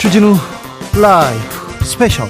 [0.00, 0.34] 주진우
[0.98, 2.26] 라이브 스페셜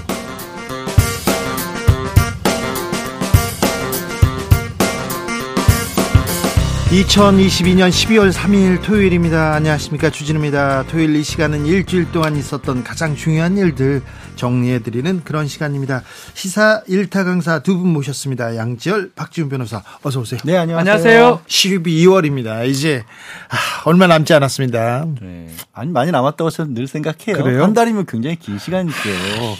[6.90, 9.54] 2022년 12월 3일 토요일입니다.
[9.54, 10.10] 안녕하십니까.
[10.10, 10.82] 주진우입니다.
[10.88, 14.02] 토요일 이 시간은 일주일 동안 있었던 가장 중요한 일들
[14.40, 16.02] 정리해드리는 그런 시간입니다.
[16.34, 18.56] 시사 1타 강사 두 분 모셨습니다.
[18.56, 19.82] 양지열, 박지훈 변호사.
[20.02, 20.40] 어서오세요.
[20.44, 20.78] 네, 안녕하세요.
[20.92, 21.40] 안녕하세요.
[21.46, 22.66] 12월입니다.
[22.68, 23.04] 이제,
[23.48, 25.06] 아, 얼마 남지 않았습니다.
[25.20, 25.48] 네.
[25.72, 27.42] 아니, 많이 남았다고 저는 늘 생각해요.
[27.42, 27.62] 그래요?
[27.62, 28.96] 한 달이면 굉장히 긴 시간이죠.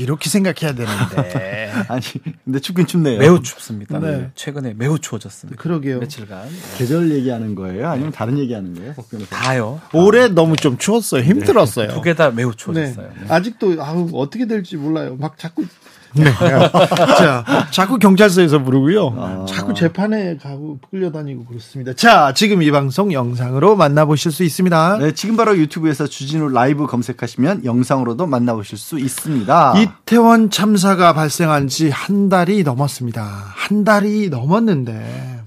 [0.01, 1.73] 이렇게 생각해야 되는데.
[1.89, 2.03] 아니,
[2.45, 3.19] 근데 춥긴 춥네요.
[3.19, 3.99] 매우 춥습니다.
[4.01, 4.31] 네.
[4.35, 5.61] 최근에 매우 추워졌습니다.
[5.63, 6.01] 그러게요.
[6.01, 7.89] 며칠간 계절 얘기하는 거예요?
[7.89, 8.95] 아니면 다른 얘기하는 거예요?
[8.95, 9.37] 박 변호사?
[9.37, 9.81] 다요.
[9.95, 11.23] 올해 너무 좀 추웠어요.
[11.23, 11.89] 힘들었어요.
[11.95, 12.57] 두 개 다 매우 네.
[12.57, 13.09] 추워졌어요.
[13.21, 13.27] 네.
[13.29, 15.17] 아직도 아우 어떻게 될지 몰라요.
[15.19, 15.65] 막 자꾸
[16.13, 16.25] 네.
[16.25, 19.15] 자, 자꾸 경찰서에서 부르고요.
[19.17, 19.47] 아.
[19.49, 21.93] 자꾸 재판에 가고 끌려다니고 그렇습니다.
[21.93, 24.99] 자, 지금 이 방송 영상으로 만나보실 수 있습니다.
[24.99, 29.75] 네, 지금 바로 유튜브에서 주진우 라이브 검색하시면 영상으로도 만나보실 수 있습니다.
[29.79, 33.23] 이태원 참사가 발생한 지 한 달이 넘었습니다.
[33.23, 35.43] 한 달이 넘었는데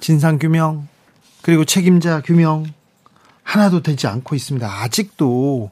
[0.00, 0.88] 진상 규명
[1.42, 2.64] 그리고 책임자 규명
[3.42, 4.66] 하나도 되지 않고 있습니다.
[4.82, 5.70] 아직도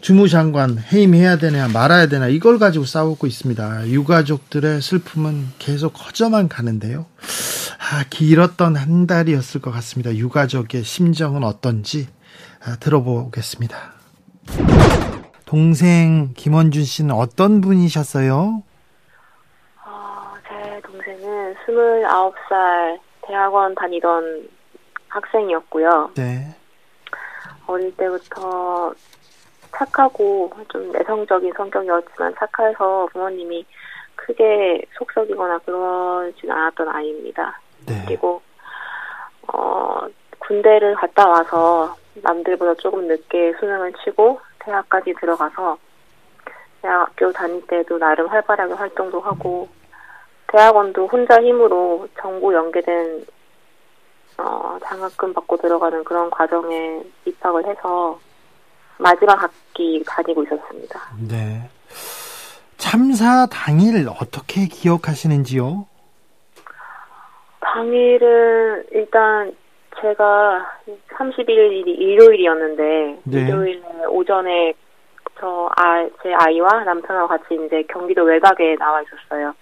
[0.00, 3.88] 주무장관 해임해야 되냐 말아야 되나 이걸 가지고 싸우고 있습니다.
[3.88, 7.06] 유가족들의 슬픔은 계속 커져만 가는데요.
[7.80, 10.14] 아, 길었던 한 달이었을 것 같습니다.
[10.14, 12.08] 유가족의 심정은 어떤지
[12.64, 13.76] 아, 들어보겠습니다.
[15.46, 18.62] 동생 김원준 씨는 어떤 분이셨어요?
[19.84, 24.48] 어, 제 동생은 29살 대학원 다니던
[25.08, 26.12] 학생이었고요.
[26.14, 26.54] 네.
[27.66, 28.92] 어릴 때부터
[29.78, 33.64] 착하고 좀 내성적인 성격이었지만 착해서 부모님이
[34.16, 37.60] 크게 속썩이거나 그러진 않았던 아이입니다.
[37.86, 37.94] 네.
[38.06, 38.42] 그리고
[39.46, 40.06] 어,
[40.40, 45.78] 군대를 갔다 와서 남들보다 조금 늦게 수능을 치고 대학까지 들어가서
[46.82, 49.68] 대학교 다닐 때도 나름 활발하게 활동도 하고
[50.48, 53.24] 대학원도 혼자 힘으로 정부 연계된
[54.38, 58.18] 어, 장학금 받고 들어가는 그런 과정에 입학을 해서
[58.98, 61.00] 마지막 학기 다니고 있었습니다.
[61.28, 61.68] 네.
[62.76, 65.86] 참사 당일 어떻게 기억하시는지요?
[67.60, 69.54] 당일은 일단
[70.00, 70.66] 제가
[71.16, 73.40] 31일이 일요일이었는데 네.
[73.40, 74.74] 일요일 오전에
[75.38, 79.54] 저 아, 제 아이와 남편하고 같이 이제 경기도 외곽에 나와 있었어요.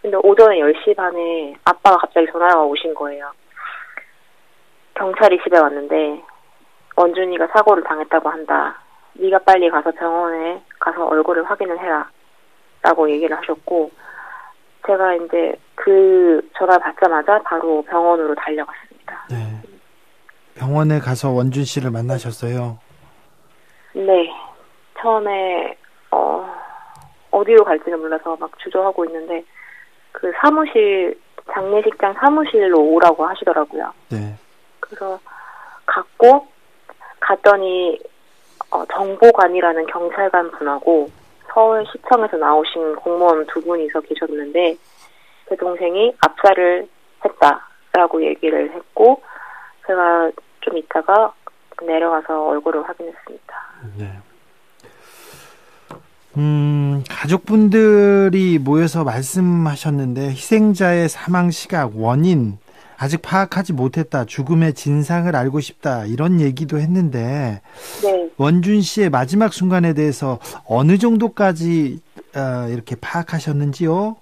[0.00, 3.30] 근데 오전에 10시 반에 아빠가 갑자기 전화가 오신 거예요.
[4.94, 6.22] 경찰이 집에 왔는데
[6.96, 8.78] 원준이가 사고를 당했다고 한다.
[9.14, 12.08] 네가 빨리 가서 병원에 가서 얼굴을 확인을 해라.
[12.82, 13.90] 라고 얘기를 하셨고
[14.86, 19.26] 제가 이제 그 전화 받자마자 바로 병원으로 달려갔습니다.
[19.30, 19.62] 네.
[20.54, 22.78] 병원에 가서 원준 씨를 만나셨어요.
[23.94, 24.32] 네.
[24.98, 25.76] 처음에
[26.10, 26.52] 어
[27.30, 29.44] 어디로 갈지는 몰라서 막 주저하고 있는데
[30.10, 31.18] 그 사무실
[31.52, 33.92] 장례식장 사무실로 오라고 하시더라고요.
[34.10, 34.34] 네.
[34.80, 35.18] 그래서
[35.86, 36.51] 갔고
[37.22, 37.98] 갔더니
[38.70, 41.10] 어, 정보관이라는 경찰관 분하고
[41.52, 44.76] 서울시청에서 나오신 공무원 두 분이서 계셨는데
[45.48, 46.88] 제 동생이 압사를
[47.24, 49.22] 했다라고 얘기를 했고
[49.86, 51.32] 제가 좀 있다가
[51.82, 53.54] 내려가서 얼굴을 확인했습니다.
[53.98, 54.10] 네.
[56.38, 62.58] 음, 가족분들이 모여서 말씀하셨는데 희생자의 사망 시각, 원인
[63.02, 64.24] 아직 파악하지 못했다.
[64.24, 66.04] 죽음의 진상을 알고 싶다.
[66.06, 67.60] 이런 얘기도 했는데
[68.04, 68.30] 네.
[68.38, 71.98] 원준 씨의 마지막 순간에 대해서 어느 정도까지
[72.38, 74.14] 어, 이렇게 파악하셨는지요?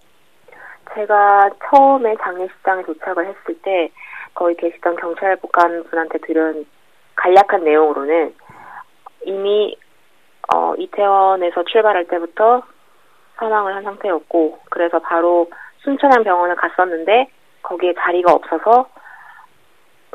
[0.94, 3.90] 제가 처음에 장례식장에 도착을 했을 때
[4.32, 6.64] 거기 계시던 경찰관 분한테 들은
[7.16, 8.34] 간략한 내용으로는
[9.26, 9.76] 이미
[10.54, 12.62] 어, 이태원에서 출발할 때부터
[13.36, 15.50] 사망을 한 상태였고 그래서 바로
[15.82, 17.28] 순천향 병원을 갔었는데
[17.62, 18.88] 거기에 자리가 없어서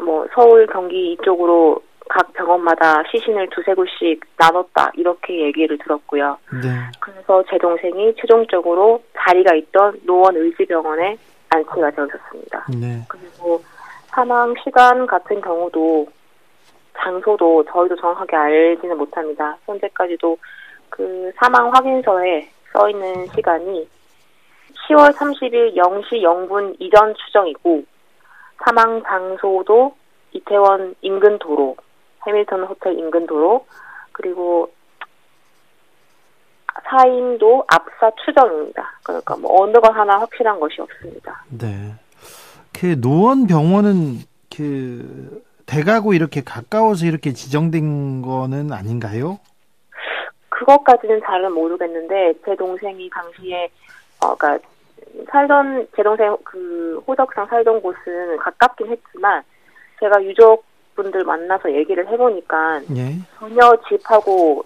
[0.01, 6.37] 뭐 서울 경기 이쪽으로 각 병원마다 시신을 두세 구씩 나눴다 이렇게 얘기를 들었고요.
[6.61, 6.69] 네.
[6.99, 11.17] 그래서 제 동생이 최종적으로 자리가 있던 노원 의지병원에
[11.49, 12.65] 안치가 되어졌습니다.
[12.79, 13.01] 네.
[13.07, 13.61] 그리고
[14.07, 16.07] 사망 시간 같은 경우도
[16.97, 19.57] 장소도 저희도 정확하게 알지는 못합니다.
[19.65, 20.37] 현재까지도
[20.89, 23.87] 그 사망 확인서에 써 있는 시간이
[24.87, 27.83] 10월 30일 0시 0분 이전 추정이고
[28.63, 29.95] 사망 장소도
[30.31, 31.75] 이태원 인근 도로,
[32.25, 33.65] 해밀턴 호텔 인근 도로,
[34.11, 34.71] 그리고
[36.83, 38.99] 사인도 압사 추정입니다.
[39.03, 41.43] 그러니까 뭐 어느 것 하나 확실한 것이 없습니다.
[41.49, 41.93] 네.
[42.73, 44.19] 그 노원 병원은
[44.55, 49.39] 그 대가고 이렇게 가까워서 이렇게 지정된 거는 아닌가요?
[50.49, 53.69] 그것까지는 잘은 모르겠는데 제 동생이 당시에
[54.21, 54.67] 어 그러니까
[55.31, 59.43] 살던 제 동생 그 호적상 살던 곳은 가깝긴 했지만
[59.99, 63.15] 제가 유족분들 만나서 얘기를 해보니까 예.
[63.39, 64.63] 전혀 집하고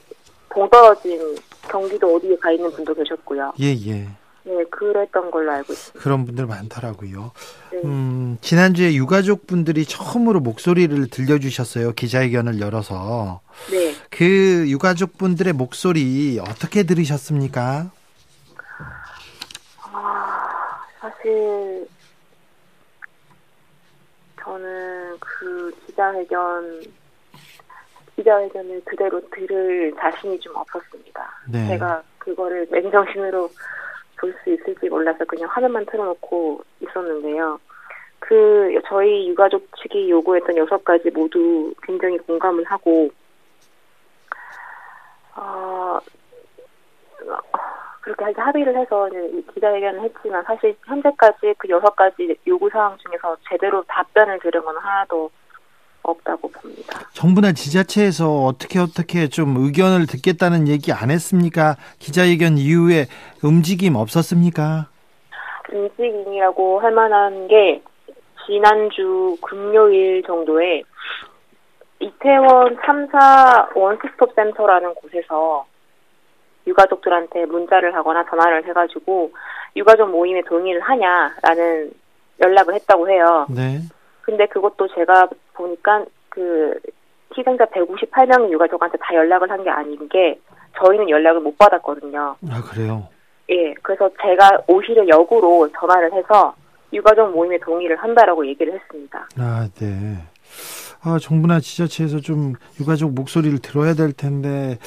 [0.49, 1.37] 동떨어진
[1.69, 3.53] 경기도 어디에 가 있는 분도 계셨고요.
[3.59, 4.07] 예, 예.
[4.43, 6.03] 네, 그랬던 걸로 알고 있습니다.
[6.03, 7.31] 그런 분들 많더라고요.
[7.71, 7.81] 네.
[7.83, 11.91] 음, 지난주에 유가족 분들이 처음으로 목소리를 들려주셨어요.
[11.91, 13.41] 기자회견을 열어서.
[13.69, 13.93] 네.
[14.09, 17.91] 그 유가족 분들의 목소리 어떻게 들으셨습니까?
[19.91, 21.87] 아, 사실
[24.41, 26.83] 저는 그 기자회견
[28.15, 31.29] 기자회견을 그대로 들을 자신이 좀 없었습니다.
[31.51, 31.67] 네.
[31.67, 33.49] 제가 그거를 맨정신으로
[34.17, 37.57] 볼 수 있을지 몰라서 그냥 화면만 틀어놓고 있었는데요.
[38.19, 43.09] 그 저희 유가족 측이 요구했던 여섯 가지 모두 굉장히 공감을 하고
[45.35, 45.99] 어,
[48.13, 53.83] 그렇게 합의를 해서 이제 기자회견을 했지만 사실 현재까지 그 여섯 가지 요구 사항 중에서 제대로
[53.83, 55.29] 답변을 들은 건 하나도
[56.01, 56.99] 없다고 봅니다.
[57.13, 61.75] 정부나 지자체에서 어떻게 어떻게 좀 의견을 듣겠다는 얘기 안 했습니까?
[61.99, 63.05] 기자회견 이후에
[63.43, 64.87] 움직임 없었습니까?
[65.71, 67.81] 움직임이라고 할 만한 게
[68.47, 70.81] 지난주 금요일 정도에
[71.99, 75.65] 이태원 3사 원스톱 센터라는 곳에서
[76.69, 79.31] 유가족들한테 문자를 하거나 전화를 해가지고
[79.75, 81.91] 유가족 모임에 동의를 하냐라는
[82.41, 83.45] 연락을 했다고 해요.
[83.49, 83.79] 네.
[84.21, 86.79] 근데 그것도 제가 보니까 그
[87.37, 90.39] 희생자 158명 유가족한테 다 연락을 한 게 아닌 게
[90.77, 92.35] 저희는 연락을 못 받았거든요.
[92.49, 93.07] 아, 그래요.
[93.49, 96.53] 예, 그래서 제가 오히려 역으로 전화를 해서
[96.93, 99.27] 유가족 모임에 동의를 한다라고 얘기를 했습니다.
[99.37, 100.17] 아, 네.
[101.01, 104.77] 아, 정부나 지자체에서 좀 유가족 목소리를 들어야 될 텐데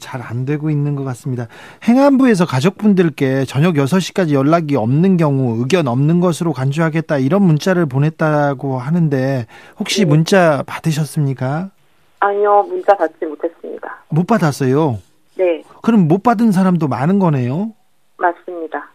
[0.00, 1.46] 잘 안 되고 있는 것 같습니다.
[1.84, 9.46] 행안부에서 가족분들께 저녁 6시까지 연락이 없는 경우 의견 없는 것으로 간주하겠다 이런 문자를 보냈다고 하는데
[9.78, 10.06] 혹시 네.
[10.06, 11.70] 문자 받으셨습니까?
[12.20, 14.04] 아니요, 문자 받지 못했습니다.
[14.10, 14.98] 못 받았어요.
[15.36, 17.72] 네, 그럼 못 받은 사람도 많은 거네요.
[18.18, 18.90] 맞습니다.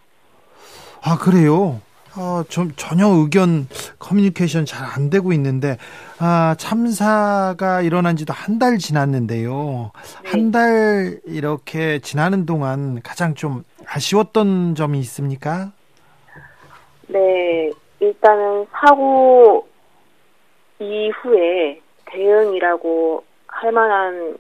[1.01, 1.81] 아, 그래요?
[2.17, 3.67] 어, 좀 전혀 의견
[3.99, 5.77] 커뮤니케이션 잘 안 되고 있는데,
[6.19, 9.91] 아, 참사가 일어난 지도 한 달 지났는데요.
[10.23, 10.29] 네.
[10.29, 15.71] 한달 이렇게 지나는 동안 가장 좀 아쉬웠던 점이 있습니까?
[17.07, 17.69] 네,
[17.99, 19.67] 일단은 사고
[20.79, 24.37] 이후에 대응이라고 할 만한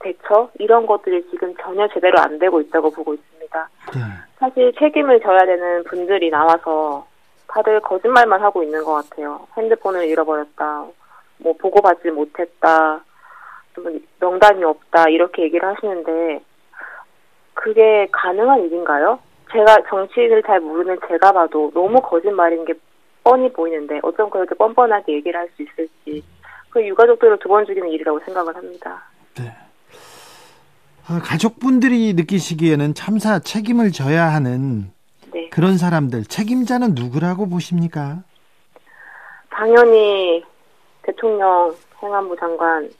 [0.00, 3.70] 대처 이런 것들이 지금 전혀 제대로 안 되고 있다고 보고 있습니다.
[3.94, 4.00] 네.
[4.38, 7.05] 사실 책임을 져야 되는 분들이 나와서
[7.48, 9.46] 다들 거짓말만 하고 있는 것 같아요.
[9.56, 10.86] 핸드폰을 잃어버렸다,
[11.38, 13.00] 뭐 보고받지 못했다,
[13.74, 13.82] 또
[14.20, 16.42] 명단이 없다 이렇게 얘기를 하시는데
[17.54, 19.18] 그게 가능한 일인가요?
[19.52, 22.74] 제가 정치인을 잘 모르는 제가 봐도 너무 거짓말인 게
[23.22, 26.22] 뻔히 보이는데 어쩜 그렇게 뻔뻔하게 얘기를 할 수 있을지
[26.70, 29.02] 그 유가족들을 두 번 죽이는 일이라고 생각을 합니다.
[29.38, 29.52] 네.
[31.08, 34.95] 아, 가족분들이 느끼시기에는 참사 책임을 져야 하는 네,
[35.56, 38.22] 그런 사람들, 책임자는 누구라고 보십니까?
[39.48, 40.44] 당연히
[41.00, 42.90] 대통령, 행안부 장관,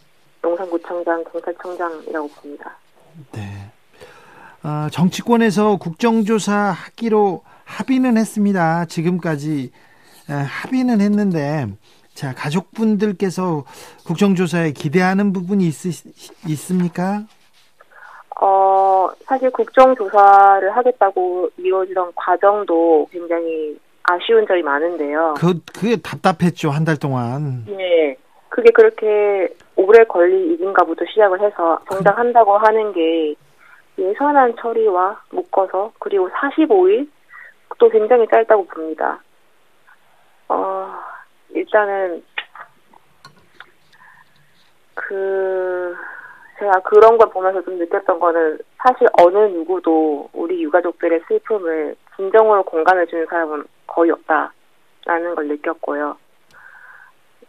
[0.43, 2.75] 용산구청장, 경찰청장이라고 봅니다.
[3.33, 3.43] 네.
[4.63, 8.87] 아, 정치권에서 국정조사 하기로 합의는 했습니다.
[8.87, 9.71] 지금까지
[10.31, 11.67] 에, 합의는 했는데,
[12.15, 13.67] 자, 가족분들께서
[14.07, 15.75] 국정조사에 기대하는 부분이 있,
[16.49, 17.27] 있습니까?
[18.41, 18.86] 어,
[19.25, 25.35] 사실 국정조사를 하겠다고 이루어지던 과정도 굉장히 아쉬운 점이 많은데요.
[25.39, 27.65] 그, 그게 답답했죠, 한 달 동안.
[27.79, 28.17] 예.
[28.49, 33.35] 그게 그렇게 오래 걸릴 일인가부터 시작을 해서 정작 한다고 하는 게
[33.99, 37.09] 예산안 처리와 묶어서 그리고 45일
[37.79, 39.21] 또 굉장히 짧다고 봅니다.
[40.49, 40.89] 어,
[41.51, 42.23] 일단은
[44.95, 45.95] 그
[46.59, 53.07] 제가 그런 걸 보면서 좀 느꼈던 거는 사실 어느 누구도 우리 유가족들의 슬픔을 진정으로 공감해
[53.07, 56.17] 주는 사람은 거의 없다라는 걸 느꼈고요.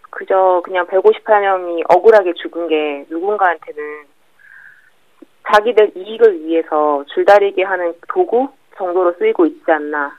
[0.10, 4.06] 그저 그냥 158명이 억울하게 죽은 게 누군가한테는
[5.52, 10.18] 자기들 이익을 위해서 줄다리기 하는 도구 정도로 쓰이고 있지 않나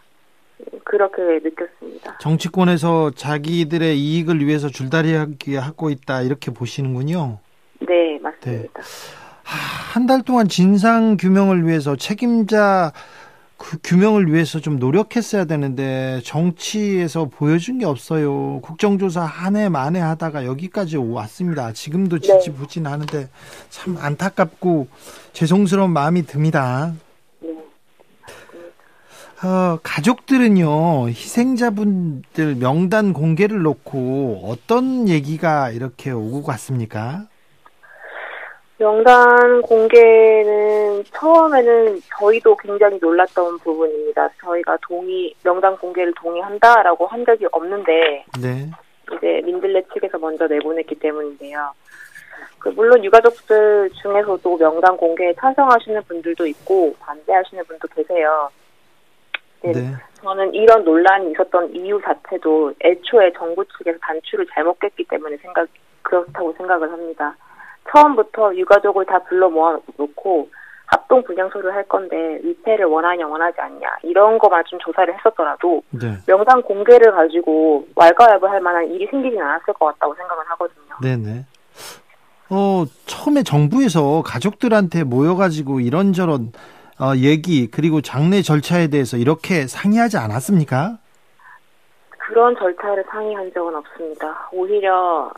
[0.84, 2.18] 그렇게 느꼈습니다.
[2.18, 7.38] 정치권에서 자기들의 이익을 위해서 줄다리기 하고 있다, 이렇게 보시는군요.
[7.80, 8.82] 네, 맞습니다.
[9.44, 12.92] 한달 동안 진상 규명을 위해서 책임자
[13.56, 18.60] 그 규명을 위해서 좀 노력했어야 되는데 정치에서 보여준 게 없어요.
[18.60, 21.72] 국정조사 한 해 만에 하다가 여기까지 왔습니다.
[21.72, 22.38] 지금도 네.
[22.38, 23.28] 지지부진하는데
[23.70, 24.86] 참 안타깝고
[25.32, 26.92] 죄송스러운 마음이 듭니다.
[27.40, 27.48] 네.
[29.48, 37.26] 어, 가족들은요 희생자분들 명단 공개를 놓고 어떤 얘기가 이렇게 오고 갔습니까?
[38.78, 44.30] 명단 공개는 처음에는 저희도 굉장히 놀랐던 부분입니다.
[44.40, 48.70] 저희가 동의, 명단 공개를 동의한다라고 한 적이 없는데, 네,
[49.12, 51.72] 이제 민들레 측에서 먼저 내보냈기 때문인데요.
[52.60, 58.48] 그 물론 유가족들 중에서도 명단 공개에 찬성하시는 분들도 있고 반대하시는 분도 계세요.
[59.62, 59.92] 네, 네,
[60.22, 65.68] 저는 이런 논란이 있었던 이유 자체도 애초에 정부 측에서 단추를 잘못 꼈기 때문에 생각
[66.02, 67.36] 그렇다고 생각을 합니다.
[67.92, 70.48] 처음부터 유가족을 다 불러 모아놓고
[70.86, 76.62] 합동 분양소를 할 건데 위패를 원하냐 원하지 않냐 이런 거만 좀 조사를 했었더라도 네, 명단
[76.62, 80.94] 공개를 가지고 왈가왈부 할 만한 일이 생기진 않았을 것 같다고 생각을 하거든요.
[81.02, 81.44] 네, 네.
[82.50, 86.52] 어 처음에 정부에서 가족들한테 모여가지고 이런저런
[87.00, 90.98] 어, 얘기 그리고 장례 절차에 대해서 이렇게 상의하지 않았습니까?
[92.10, 94.48] 그런 절차를 상의한 적은 없습니다.
[94.52, 95.30] 오히려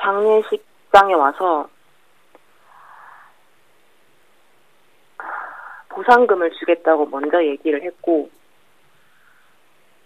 [0.00, 1.68] 장례식 장에 와서
[5.88, 8.30] 보상금을 주겠다고 먼저 얘기를 했고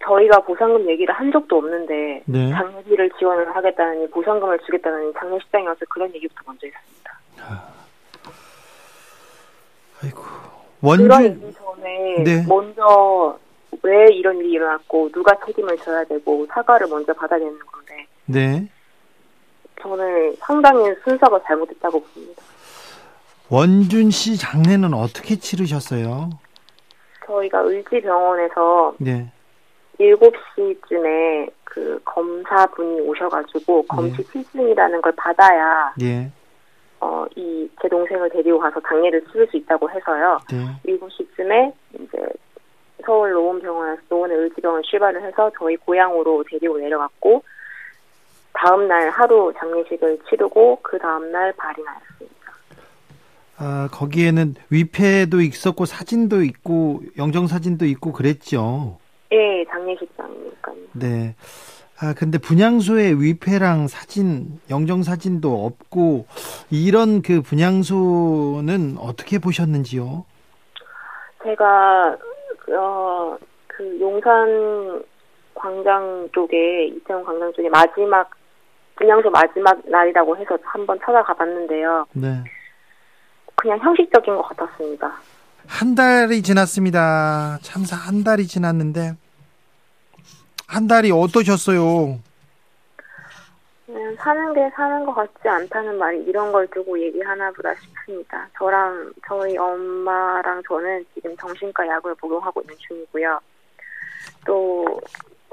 [0.03, 2.49] 저희가 보상금 얘기를 한 적도 없는데 네.
[2.51, 7.19] 장례비를 지원을 하겠다느니 보상금을 주겠다느니 장례식장에 와서 그런 얘기부터 먼저 했습니다.
[10.01, 10.23] 아이고
[10.81, 12.45] 그런 원주 얘기 전에 네.
[12.47, 13.37] 먼저
[13.83, 18.69] 왜 이런 일이 일어났고 누가 책임을 져야 되고 사과를 먼저 받아야 되는 건데 네
[19.81, 22.41] 저는 상당히 순서가 잘못됐다고 봅니다.
[23.49, 26.29] 원준 씨 장례는 어떻게 치르셨어요?
[27.25, 29.31] 저희가 의지병원에서 네,
[29.99, 36.31] 7시쯤에 그 검사분이 오셔가지고 검시 필증이라는 걸 받아야 네,
[36.99, 40.37] 어, 이 제 동생을 데리고 가서 장례를 치를 수 있다고 해서요.
[40.51, 40.57] 네.
[40.85, 42.17] 7시쯤에 이제
[43.05, 47.41] 서울 노원병원에서 노원의 의지병원 출발을 해서 저희 고향으로 데리고 내려갔고
[48.61, 52.53] 다음 날 하루 장례식을 치르고 그 다음 날 발이 나였습니다.
[53.57, 58.97] 아 거기에는 위패도 있었고 사진도 있고 영정 사진도 있고 그랬죠.
[59.31, 60.75] 예, 장례식장이니까요.
[60.93, 61.35] 네.
[62.01, 66.27] 아, 근데 분향소에 위패랑 사진, 영정 사진도 없고,
[66.71, 70.23] 이런 그 분향소는 어떻게 보셨는지요?
[71.43, 72.17] 제가
[72.71, 73.37] 어,
[73.67, 75.03] 그 용산
[75.53, 78.29] 광장 쪽에 이태원 광장 쪽에 마지막
[78.99, 82.05] 분향소 마지막 날이라고 해서 한번 찾아가 봤는데요.
[82.11, 82.43] 네.
[83.55, 85.13] 그냥 형식적인 것 같았습니다.
[85.65, 87.57] 한 달이 지났습니다.
[87.61, 89.13] 참사 한 달이 지났는데,
[90.67, 92.19] 한 달이 어떠셨어요?
[94.17, 98.47] 사는 게 사는 것 같지 않다는 말이 이런 걸 두고 얘기하나 보다 싶습니다.
[98.57, 103.39] 저랑 저희 엄마랑 저는 지금 정신과 약을 복용하고 있는 중이고요.
[104.45, 105.01] 또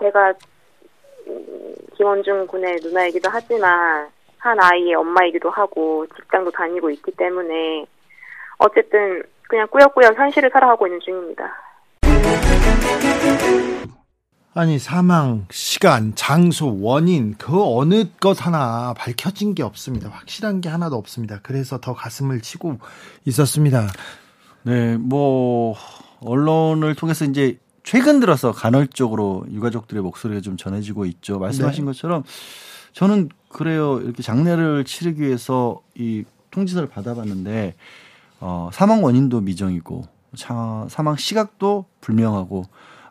[0.00, 0.34] 제가 음,
[1.96, 7.86] 김원중 군의 누나이기도 하지만 한 아이의 엄마이기도 하고 직장도 다니고 있기 때문에
[8.58, 11.52] 어쨌든 그냥 꾸역꾸역 현실을 살아가고 있는 중입니다.
[14.58, 20.08] 아니, 사망, 시간, 장소, 원인, 그 어느 것 하나 밝혀진 게 없습니다.
[20.08, 21.40] 확실한 게 하나도 없습니다.
[21.42, 22.78] 그래서 더 가슴을 치고
[23.26, 23.88] 있었습니다.
[24.62, 25.74] 네, 뭐
[26.22, 31.38] 언론을 통해서 이제 최근 들어서 간헐적으로 유가족들의 목소리가 좀 전해지고 있죠.
[31.38, 31.86] 말씀하신 네.
[31.92, 32.24] 것처럼
[32.92, 34.00] 저는 그래요.
[34.00, 37.74] 이렇게 장례를 치르기 위해서 이 통지서를 받아봤는데
[38.40, 42.64] 어, 사망 원인도 미정이고 차- 사망 시각도 불명하고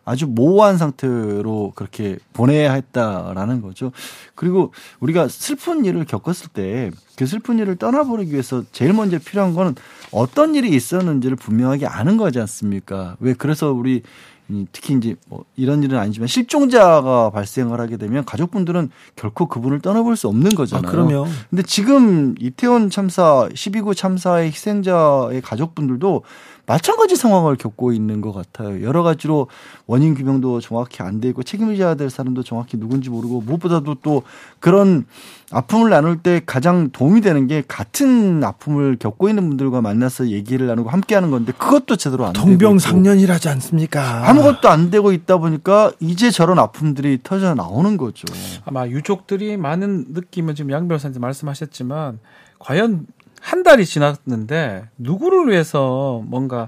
[0.03, 3.91] 아주 모호한 상태로 그렇게 보내야 했다라는 거죠.
[4.36, 9.74] 그리고 우리가 슬픈 일을 겪었을 때 그 슬픈 일을 떠나보내기 위해서 제일 먼저 필요한 거는
[10.12, 13.15] 어떤 일이 있었는지를 분명하게 아는 거지 않습니까?
[13.22, 14.01] 왜 그래서 우리 이
[14.72, 20.28] 특히 이제 뭐 이런 일은 아니지만 실종자가 발생을 하게 되면 가족분들은 결코 그분을 떠나볼 수
[20.28, 20.92] 없는 아, 거잖아요.
[20.92, 21.28] 그럼요.
[21.50, 26.24] 근데 지금 이태원 참사 12구 참사의 희생자의 가족분들도
[26.68, 28.84] 마찬가지 상황을 겪고 있는 것 같아요.
[28.84, 29.48] 여러 가지로
[29.86, 34.24] 원인 규명도 정확히 안 되고 책임져야 될 사람도 정확히 누군지 모르고 무엇보다도 또
[34.60, 35.06] 그런
[35.52, 40.90] 아픔을 나눌 때 가장 도움이 되는 게 같은 아픔을 겪고 있는 분들과 만나서 얘기를 나누고
[40.90, 44.28] 함께하는 건데 그것도 제대로 안 되고 있고 동병상련이라지 않습니까?
[44.28, 48.26] 아무것도 안 되고 있다 보니까 이제 저런 아픔들이 터져 나오는 거죠.
[48.66, 52.20] 아마 유족들이 많은 느낌은 지금 양 변호사님 말씀하셨지만
[52.58, 53.06] 과연
[53.56, 56.68] 한 달이 지났는데 누구를 위해서 뭔가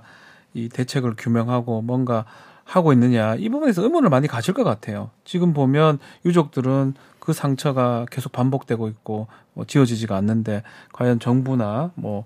[0.53, 2.23] 이 대책을 규명하고 뭔가
[2.63, 5.09] 하고 있느냐 이 부분에서 의문을 많이 가질 것 같아요.
[5.25, 10.63] 지금 보면 유족들은 그 상처가 계속 반복되고 있고 뭐 지워지지가 않는데
[10.93, 12.23] 과연 정부나 뭐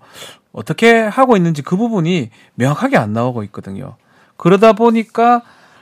[0.52, 3.96] 어떻게 하고 있는지 그 부분이 명확하게 안 나오고 있거든요.
[4.38, 5.42] 그러다 보니까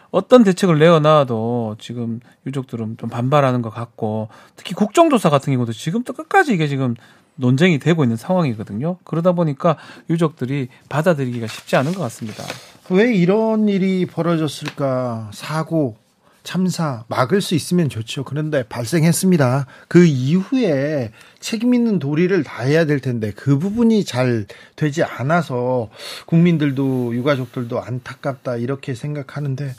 [0.09, 6.53] 어떤 대책을 내어놔도 지금 유족들은 좀 반발하는 것 같고 특히 국정조사 같은 경우도 지금도 끝까지
[6.53, 6.95] 이게 지금
[7.39, 8.98] 논쟁이 되고 있는 상황이거든요.
[9.03, 9.77] 그러다 보니까
[10.10, 12.43] 유족들이 받아들이기가 쉽지 않은 것 같습니다.
[12.89, 15.31] 왜 이런 일이 벌어졌을까?
[15.34, 15.96] 사고,
[16.43, 18.24] 참사 막을 수 있으면 좋죠.
[18.24, 19.67] 그런데 발생했습니다.
[19.88, 25.89] 그 이후에 책임 있는 도리를 다해야 될 텐데 그 부분이 잘 되지 않아서
[26.25, 29.75] 국민들도 유가족들도 안타깝다 이렇게 생각하는데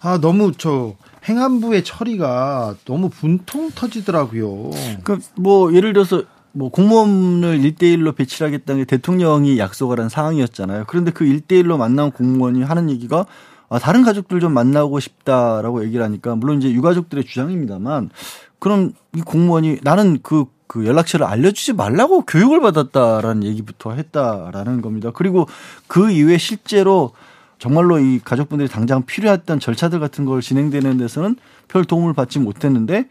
[0.00, 0.94] 아 너무 저
[1.28, 4.70] 행안부의 처리가 너무 분통 터지더라고요.
[5.04, 10.84] 그뭐 예를 들어서 뭐 공무원을 1대1로 배치하겠다는 게 대통령이 약속을 한 상황이었잖아요.
[10.88, 13.26] 그런데 그 1대1로 만난 공무원이 하는 얘기가
[13.68, 18.10] 아, 다른 가족들 좀 만나고 싶다라고 얘기를 하니까 물론 이제 유가족들의 주장입니다만
[18.58, 25.12] 그럼 이 공무원이 나는 그, 그 연락처를 알려주지 말라고 교육을 받았다라는 얘기부터 했다라는 겁니다.
[25.14, 25.46] 그리고
[25.86, 27.12] 그 이후에 실제로
[27.58, 31.36] 정말로 이 가족분들이 당장 필요했던 절차들 같은 걸 진행되는 데서는
[31.68, 33.06] 별 도움을 받지 못했는데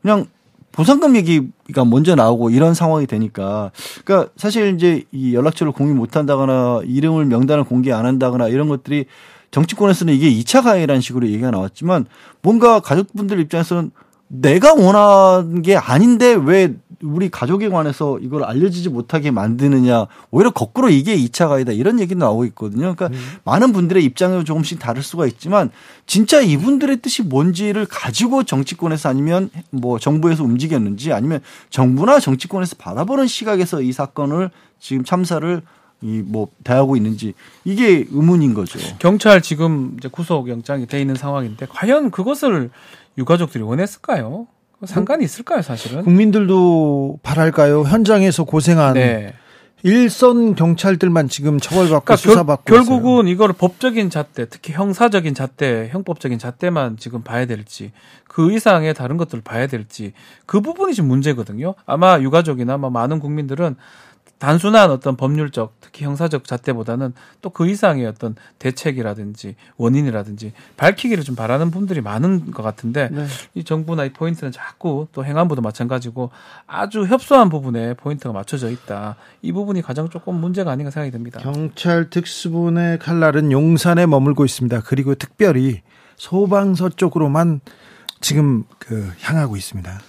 [0.00, 0.26] 그냥
[0.72, 3.70] 보상금 얘기가 먼저 나오고 이런 상황이 되니까.
[4.04, 9.06] 그러니까 사실 이제 이 연락처를 공유 못 한다거나 이름을 명단을 공개 안 한다거나 이런 것들이
[9.50, 12.06] 정치권에서는 이게 2차 가해라는 식으로 얘기가 나왔지만
[12.42, 13.90] 뭔가 가족분들 입장에서는
[14.28, 21.16] 내가 원하는 게 아닌데 왜 우리 가족에 관해서 이걸 알려지지 못하게 만드느냐 오히려 거꾸로 이게
[21.16, 22.94] 2차 가해다 이런 얘기도 나오고 있거든요.
[22.94, 23.36] 그러니까 음.
[23.44, 25.70] 많은 분들의 입장은 조금씩 다를 수가 있지만
[26.06, 31.40] 진짜 이분들의 뜻이 뭔지를 가지고 정치권에서 아니면 뭐 정부에서 움직였는지 아니면
[31.70, 34.50] 정부나 정치권에서 바라보는 시각에서 이 사건을
[34.80, 35.62] 지금 참사를
[36.00, 38.78] 이뭐 대하고 있는지 이게 의문인 거죠.
[38.98, 42.70] 경찰 지금 이제 구속 영장이 돼 있는 상황인데 과연 그것을
[43.16, 44.46] 유가족들이 원했을까요?
[44.84, 46.04] 상관이 있을까요, 사실은?
[46.04, 47.82] 국민들도 바랄까요?
[47.82, 49.34] 현장에서 고생한 네.
[49.84, 56.38] 일선 경찰들만 지금 처벌받고 그러니까 수사받고 결, 국은 이걸 법적인 잣대, 특히 형사적인 잣대, 형법적인
[56.38, 57.92] 잣대만 지금 봐야 될지
[58.26, 60.12] 그 이상의 다른 것들을 봐야 될지
[60.46, 61.74] 그 부분이 지금 문제거든요.
[61.86, 63.76] 아마 유가족이나 아마 많은 국민들은
[64.38, 71.72] 단순한 어떤 법률적 특히 형사적 잣대보다는 또 그 이상의 어떤 대책이라든지 원인이라든지 밝히기를 좀 바라는
[71.72, 73.26] 분들이 많은 것 같은데 네.
[73.54, 76.30] 이 정부나 이 포인트는 자꾸 또 행안부도 마찬가지고
[76.68, 79.16] 아주 협소한 부분에 포인트가 맞춰져 있다.
[79.42, 81.40] 이 부분이 가장 조금 문제가 아닌가 생각이 듭니다.
[81.40, 84.82] 경찰 특수본의 칼날은 용산에 머물고 있습니다.
[84.82, 85.82] 그리고 특별히
[86.16, 87.60] 소방서 쪽으로만
[88.20, 90.00] 지금 그 향하고 있습니다.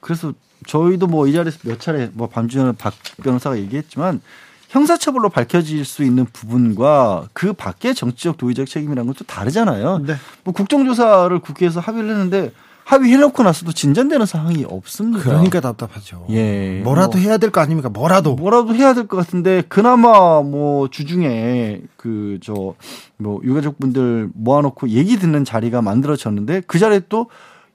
[0.00, 0.32] 그래서
[0.66, 4.20] 저희도 뭐 이 자리에서 몇 차례 뭐 반주현 박 변호사가 얘기했지만
[4.68, 9.98] 형사처벌로 밝혀질 수 있는 부분과 그 밖에 정치적 도의적 책임이라는 것도 다르잖아요.
[10.06, 10.14] 네.
[10.42, 12.50] 뭐 국정조사를 국회에서 합의를 했는데
[12.84, 15.22] 합의해놓고 나서도 진전되는 상황이 없습니다.
[15.22, 16.26] 그러니까 답답하죠.
[16.28, 16.80] 예.
[16.84, 17.88] 뭐라도 뭐, 해야 될 거 아닙니까?
[17.88, 18.34] 뭐라도.
[18.34, 22.74] 뭐라도 해야 될 것 같은데 그나마 뭐 주중에 그 저
[23.16, 27.28] 뭐 유가족분들 모아놓고 얘기 듣는 자리가 만들어졌는데 그 자리에 또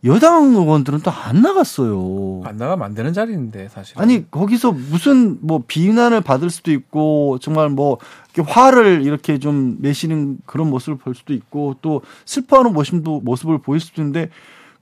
[0.05, 2.41] 여당 의원들은 또 안 나갔어요.
[2.45, 3.99] 안 나가면 안 되는 자리인데 사실.
[3.99, 7.97] 아니 거기서 무슨 뭐 비난을 받을 수도 있고 정말 뭐
[8.33, 13.81] 이렇게 화를 이렇게 좀 내시는 그런 모습을 볼 수도 있고 또 슬퍼하는 모습도 모습을 보일
[13.81, 14.29] 수도 있는데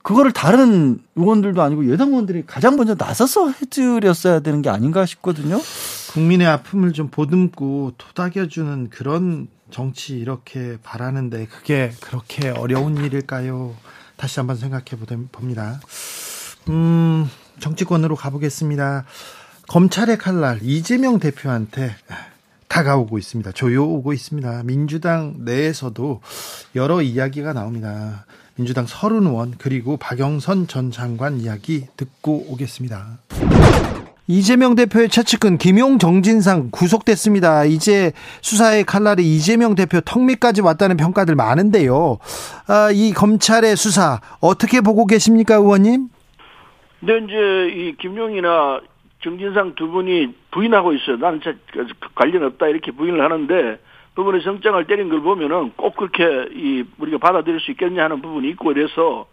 [0.02, 5.58] 그거를 다른 의원들도 아니고 여당 의원들이 가장 먼저 나서서 해드렸어야 되는 게 아닌가 싶거든요.
[6.12, 13.74] 국민의 아픔을 좀 보듬고 토닥여주는 그런 정치 이렇게 바라는데 그게 그렇게 어려운 일일까요?
[14.18, 14.84] 다시 한번 생각해
[15.32, 15.80] 봅니다.
[16.68, 19.04] 음, 정치권으로 가보겠습니다.
[19.68, 21.94] 검찰의 칼날 이재명 대표한테
[22.68, 23.52] 다가오고 있습니다.
[23.52, 24.62] 조여오고 있습니다.
[24.64, 26.20] 민주당 내에서도
[26.74, 28.26] 여러 이야기가 나옵니다.
[28.56, 33.18] 민주당 서른 의원 그리고 박영선 전 장관 이야기 듣고 오겠습니다.
[34.30, 37.64] 이재명 대표의 최측근 김용 정진상 구속됐습니다.
[37.64, 38.12] 이제
[38.42, 42.18] 수사의 칼날이 이재명 대표 턱밑까지 왔다는 평가들 많은데요.
[42.68, 46.08] 아, 이 검찰의 수사 어떻게 보고 계십니까, 의원님?
[47.00, 48.82] 네, 이제 이 김용이나
[49.24, 51.16] 정진상 두 분이 부인하고 있어요.
[51.16, 51.40] 나는
[52.14, 53.78] 관련 없다 이렇게 부인을 하는데
[54.14, 58.66] 부분의 정장을 때린 걸 보면은 꼭 그렇게 이 우리가 받아들일 수 있겠냐 하는 부분이 있고
[58.66, 59.26] 그래서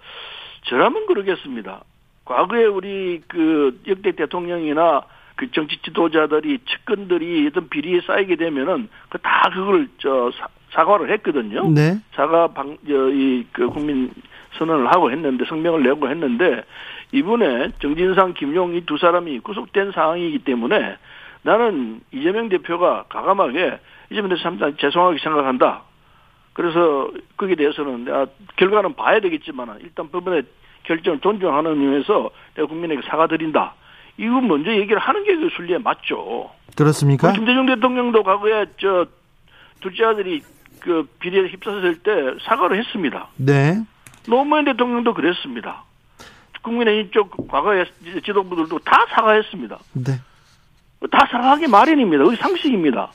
[0.69, 1.83] 저라면 그러겠습니다.
[2.25, 5.03] 과거에 우리 그 역대 대통령이나
[5.35, 10.31] 그 정치 지도자들이 측근들이 어떤 비리에 쌓이게 되면은 그 다 그걸 저
[10.75, 11.69] 사 과를 했거든요.
[11.71, 12.01] 네.
[12.15, 14.11] 사과 방 저이그 국민
[14.57, 16.65] 선언을 하고 했는데 성명을 내고 했는데
[17.13, 20.97] 이번에 정진상, 김용 이 두 사람이 구속된 상황이기 때문에
[21.43, 25.83] 나는 이재명 대표가 가감하게 이재명 대표 참 죄송하게 생각한다.
[26.51, 28.07] 그래서 거기에 대해서는
[28.57, 30.43] 결과는 봐야 되겠지만 일단 법원의
[30.87, 33.73] 결정을 존중하는 의미에서 내가 국민에게 사과드린다.
[34.17, 36.49] 이거 먼저 얘기를 하는 게 그 순리에 맞죠.
[36.75, 37.31] 그렇습니까?
[37.33, 39.05] 김대중 대통령도 과거에 저
[39.81, 40.41] 둘째 아들이
[40.79, 42.11] 그 비리에 휩싸였을 때
[42.45, 43.27] 사과를 했습니다.
[43.37, 43.81] 네.
[44.27, 45.83] 노무현 대통령도 그랬습니다.
[46.61, 47.85] 국민의힘 쪽 과거의
[48.25, 49.77] 지도부들도 다 사과했습니다.
[49.93, 50.13] 네.
[51.11, 52.23] 다 사과하기 마련입니다.
[52.23, 53.11] 그게 상식입니다.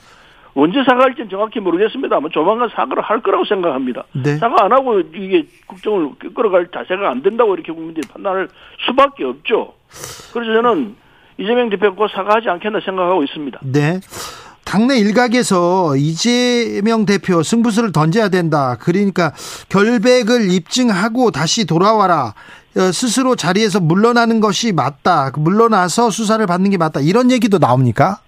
[0.53, 4.03] 언제 사과할지는 정확히 모르겠습니다만 조만간 사과를 할 거라고 생각합니다.
[4.11, 4.37] 네.
[4.37, 8.49] 사과 안 하고 이게 국정을 끌어갈 자세가 안 된다고 이렇게 국민들이 판단할
[8.85, 9.73] 수밖에 없죠.
[10.33, 10.95] 그래서 저는
[11.37, 13.59] 이재명 대표가 꼭 사과하지 않겠나 생각하고 있습니다.
[13.63, 13.99] 네.
[14.63, 18.77] 당내 일각에서 이재명 대표 승부수를 던져야 된다.
[18.79, 19.33] 그러니까
[19.69, 22.33] 결백을 입증하고 다시 돌아와라.
[22.77, 25.31] 어, 스스로 자리에서 물러나는 것이 맞다.
[25.35, 27.01] 물러나서 수사를 받는 게 맞다.
[27.01, 28.19] 이런 얘기도 나옵니까?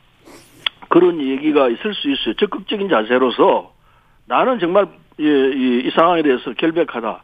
[0.93, 2.35] 그런 얘기가 있을 수 있어요.
[2.35, 3.73] 적극적인 자세로서
[4.27, 4.85] 나는 정말
[5.17, 7.23] 이, 이, 이 상황에 대해서 결백하다.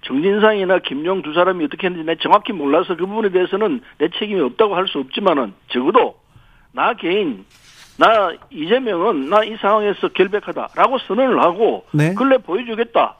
[0.00, 4.74] 정진상이나 김용 두 사람이 어떻게 했는지 내가 정확히 몰라서 그 부분에 대해서는 내 책임이 없다고
[4.74, 6.16] 할 수 없지만은 적어도
[6.72, 7.44] 나 개인
[7.98, 12.14] 나 이재명은 나 이 상황에서 결백하다라고 선언을 하고 네.
[12.14, 13.16] 근래 보여주겠다.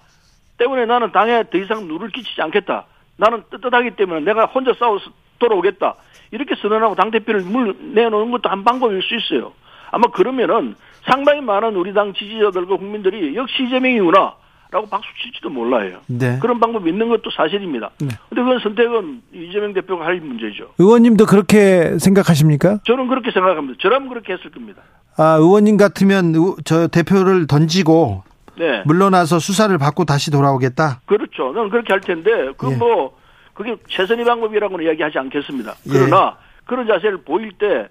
[0.56, 2.86] 때문에 나는 당에 더 이상 누를 끼치지 않겠다.
[3.18, 5.96] 나는 떳떳하기 때문에 내가 혼자 싸워서 돌아오겠다.
[6.30, 9.52] 이렇게 선언하고 당 대표를 물 내놓는 것도 한 방법일 수 있어요.
[9.92, 10.74] 아마 그러면은
[11.04, 14.34] 상당히 많은 우리 당 지지자들과 국민들이 역시 이재명이구나.
[14.70, 15.98] 라고 박수 칠지도 몰라요.
[16.06, 16.38] 네.
[16.40, 17.90] 그런 방법이 있는 것도 사실입니다.
[18.00, 18.08] 네.
[18.30, 20.70] 근데 그건 선택은 이재명 대표가 할 문제죠.
[20.78, 22.78] 의원님도 그렇게 생각하십니까?
[22.86, 23.78] 저는 그렇게 생각합니다.
[23.82, 24.80] 저라면 그렇게 했을 겁니다.
[25.18, 28.22] 아, 의원님 같으면 의- 저 대표를 던지고
[28.56, 28.82] 네.
[28.86, 31.02] 물러나서 수사를 받고 다시 돌아오겠다.
[31.04, 31.52] 그렇죠.
[31.52, 32.76] 저는 그렇게 할 텐데, 그 예.
[32.76, 33.14] 뭐,
[33.52, 35.74] 그게 최선의 방법이라고는 이야기하지 않겠습니다.
[35.86, 37.88] 그러나, 그런 자세를 보일 때,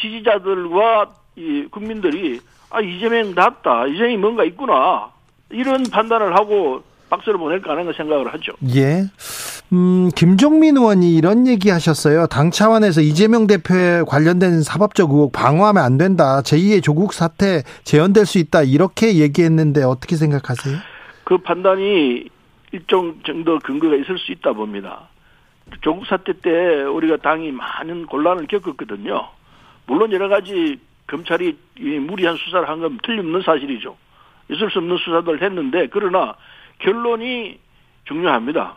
[0.00, 3.86] 지지자들과 이 국민들이, 아, 이재명 낫다.
[3.86, 5.10] 이재명이 뭔가 있구나.
[5.50, 8.52] 이런 판단을 하고 박수를 보낼까 하는 걸 생각을 하죠.
[8.74, 9.04] 예.
[9.72, 12.26] 음, 김종민 의원이 이런 얘기 하셨어요.
[12.26, 16.40] 당 차원에서 이재명 대표에 관련된 사법적 의혹 방어하면 안 된다.
[16.42, 18.62] 제2의 조국 사태 재현될 수 있다.
[18.62, 20.76] 이렇게 얘기했는데 어떻게 생각하세요?
[21.24, 22.28] 그 판단이
[22.72, 25.08] 일정 정도 근거가 있을 수 있다 봅니다.
[25.80, 26.50] 조국 사태 때
[26.82, 29.28] 우리가 당이 많은 곤란을 겪었거든요.
[29.86, 33.96] 물론 여러 가지 검찰이 이 무리한 수사를 한 건 틀림없는 사실이죠.
[34.50, 36.34] 있을 수 없는 수사들을 했는데 그러나
[36.78, 37.58] 결론이
[38.04, 38.76] 중요합니다.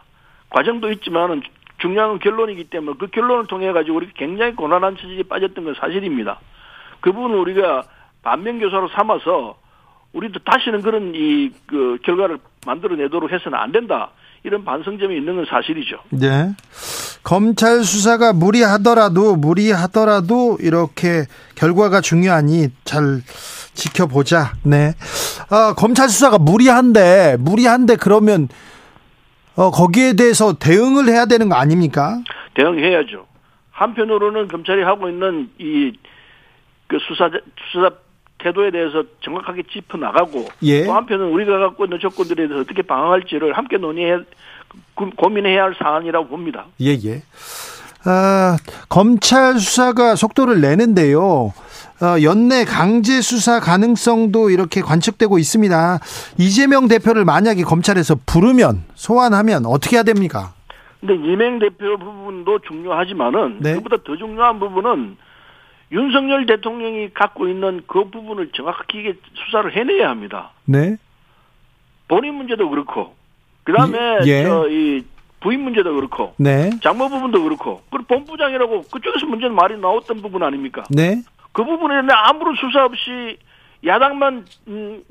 [0.50, 1.42] 과정도 있지만은
[1.80, 6.40] 중요한 건 결론이기 때문에 그 결론을 통해 가지고 우리가 굉장히 고난한 처지에 빠졌던 건 사실입니다.
[7.02, 7.84] 그 부분을 우리가
[8.24, 9.58] 반면교사로 삼아서
[10.14, 14.12] 우리도 다시는 그런 이 그 결과를 만들어내도록 해서는 안 된다.
[14.48, 15.98] 이런 반성점이 있는 건 사실이죠.
[16.10, 16.56] 네.
[17.24, 23.22] 검찰 수사가 무리하더라도 무리하더라도 이렇게 결과가 중요하니 잘
[23.74, 24.54] 지켜보자.
[24.64, 24.94] 네.
[25.50, 28.48] 아, 검찰 수사가 무리한데 무리한데 그러면
[29.56, 32.20] 어, 거기에 대해서 대응을 해야 되는 거 아닙니까?
[32.56, 33.28] 대응해야죠.
[33.72, 35.94] 한편으로는 검찰이 하고 있는 이
[36.88, 37.30] 그 수사
[37.72, 37.92] 수사
[38.40, 40.86] 태도에 대해서 정확하게 짚어 나가고 예.
[40.86, 44.18] 또 한편은 우리가 갖고 있는 조건들에 대해서 어떻게 방어할지를 함께 논의해
[44.94, 46.66] 고- 고민해야 할 사안이라고 봅니다.
[46.82, 47.24] 예, 예.
[48.06, 48.58] 아,
[48.90, 51.52] 검찰 수사가 속도를 내는데요.
[52.00, 56.00] 어, 연내 강제 수사 가능성도 이렇게 관측되고 있습니다.
[56.38, 60.54] 이재명 대표를 만약에 검찰에서 부르면 소환하면 어떻게 해야 됩니까?
[61.00, 63.74] 근데 이명 대표 부분도 중요하지만은 네.
[63.76, 65.18] 그보다 더 중요한 부분은
[65.92, 70.52] 윤석열 대통령이 갖고 있는 그 부분을 정확하게 이게 수사를 해내야 합니다.
[70.66, 70.98] 네.
[72.08, 73.16] 본인 문제도 그렇고
[73.64, 74.44] 그 다음에 예.
[74.44, 75.04] 저이
[75.40, 76.70] 부인 문제도 그렇고 네.
[76.82, 80.84] 장모 부분도 그렇고 그리고 본부장이라고 그쪽에서 문제는 말이 나왔던 부분 아닙니까?
[80.90, 81.22] 네.
[81.52, 83.38] 그 부분에 아무런 수사 없이
[83.86, 85.04] 야당만 음,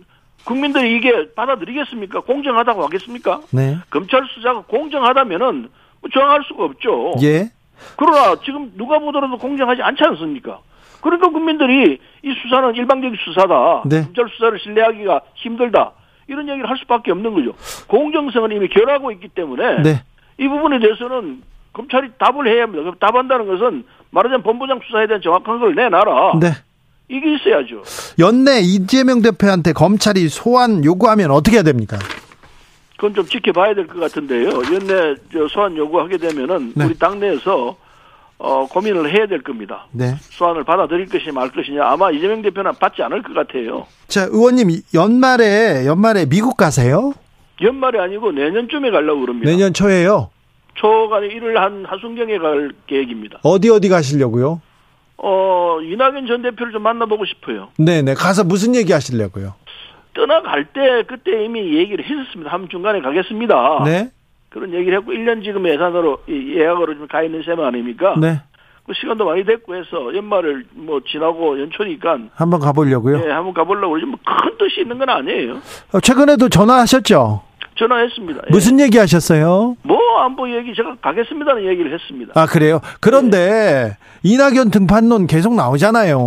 [0.44, 2.20] 국민들이 이게 받아들이겠습니까?
[2.20, 3.40] 공정하다고 하겠습니까?
[3.52, 3.78] 네.
[3.90, 5.68] 검찰 수사가 공정하다면은
[6.00, 7.14] 뭐 저항할 수가 없죠.
[7.22, 7.50] 예.
[7.96, 10.60] 그러나 지금 누가 보더라도 공정하지 않지 않습니까?
[11.00, 13.82] 그러니까 국민들이 이 수사는 일방적인 수사다.
[13.86, 14.02] 네.
[14.02, 15.92] 검찰 수사를 신뢰하기가 힘들다.
[16.28, 17.52] 이런 얘기를 할 수밖에 없는 거죠.
[17.86, 20.02] 공정성은 이미 결하고 있기 때문에 네.
[20.38, 22.90] 이 부분에 대해서는 검찰이 답을 해야 합니다.
[22.98, 26.38] 답한다는 것은 말하자면 본부장 수사에 대한 정확한 걸 내놔라.
[26.40, 26.48] 네.
[27.08, 27.82] 이게 있어야죠.
[28.18, 31.98] 연내 이재명 대표한테 검찰이 소환 요구하면 어떻게 해야 됩니까?
[32.96, 34.48] 그건 좀 지켜봐야 될 것 같은데요.
[34.48, 36.84] 연내 저 소환 요구하게 되면은 네.
[36.86, 37.76] 우리 당내에서
[38.38, 39.86] 어, 고민을 해야 될 겁니다.
[39.92, 40.14] 네.
[40.20, 43.86] 소환을 받아들일 것이냐 말 것이냐 아마 이재명 대표는 받지 않을 것 같아요.
[44.08, 47.12] 자, 의원님 연말에 연말에 미국 가세요?
[47.62, 49.50] 연말이 아니고 내년쯤에 가려고 그럽니다.
[49.50, 50.30] 내년 초에요.
[50.74, 53.40] 초가 일을 한 하순경에 갈 계획입니다.
[53.42, 54.60] 어디 어디 가시려고요?
[55.18, 57.68] 어 이낙연 전 대표를 좀 만나보고 싶어요.
[57.78, 58.12] 네, 네.
[58.12, 59.54] 가서 무슨 얘기 하시려고요?
[60.16, 62.50] 떠나갈 때 그때 이미 얘기를 했었습니다.
[62.50, 63.82] 한 중간에 가겠습니다.
[63.84, 64.10] 네.
[64.48, 68.14] 그런 얘기를 했고 1년 지금 예산으로 이 예약으로 좀가 있는 셈 아닙니까?
[68.18, 68.40] 네.
[68.86, 73.20] 그 시간도 많이 됐고 해서 연말을 뭐 지나고 연초니까 한번 가보려고요.
[73.26, 75.58] 예, 한번 가보려고 그러지 뭐큰 뜻이 있는 건 아니에요.
[75.92, 77.42] 어, 최근에도 전화하셨죠?
[77.76, 78.42] 전화했습니다.
[78.48, 78.50] 예.
[78.50, 79.76] 무슨 얘기 하셨어요?
[79.82, 82.32] 뭐 안보 얘기 제가 가겠습니다는 얘기를 했습니다.
[82.34, 82.80] 아, 그래요?
[83.00, 86.18] 그런데 이낙연 등판론 계속 나오잖아요.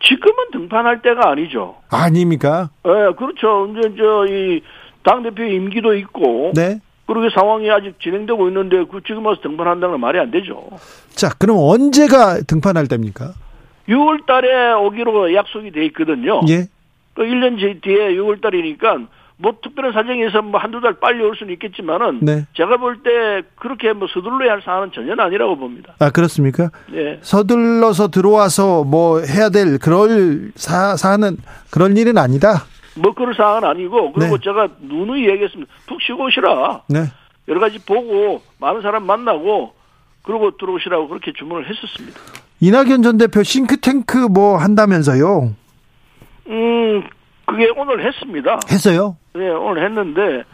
[0.00, 1.76] 지금은 등판할 때가 아니죠.
[1.90, 2.70] 아닙니까?
[2.86, 3.68] 예, 그렇죠.
[3.70, 4.60] 이제 저이
[5.02, 6.80] 당대표 임기도 있고 네.
[7.06, 10.68] 그리고 상황이 아직 진행되고 있는데 그 지금 와서 등판한다는 건 말이 안 되죠.
[11.10, 13.32] 자, 그럼 언제가 등판할 때입니까?
[13.88, 16.40] 6월 달에 오기로 약속이 돼 있거든요.
[16.48, 16.66] 예.
[17.14, 18.98] 그 1년 뒤에 6월 달이니까
[19.38, 22.46] 뭐 특별한 사정에서 뭐 한두 달 빨리 올 수는 있겠지만은 네.
[22.54, 25.94] 제가 볼 때 그렇게 뭐 서둘러야 할 사안은 전혀 아니라고 봅니다.
[25.98, 26.70] 아, 그렇습니까?
[26.94, 27.18] 예.
[27.20, 31.36] 서둘러서 들어와서 뭐 해야 될 그럴 사, 사안은
[31.70, 32.64] 그럴 일은 아니다.
[32.96, 34.42] 뭐 그럴 사안은 아니고 그리고 네.
[34.42, 35.70] 제가 누누이 얘기했습니다.
[35.86, 36.82] 푹 쉬고 오시라.
[36.88, 37.00] 네.
[37.48, 39.74] 여러 가지 보고 많은 사람 만나고
[40.22, 42.18] 그러고 들어오시라고 그렇게 주문을 했었습니다.
[42.60, 45.54] 이낙연 전 대표 싱크탱크 뭐 한다면서요?
[46.48, 47.02] 음,
[47.46, 48.58] 그게 오늘 했습니다.
[48.70, 49.16] 했어요?
[49.36, 50.44] 예, 오늘 했는데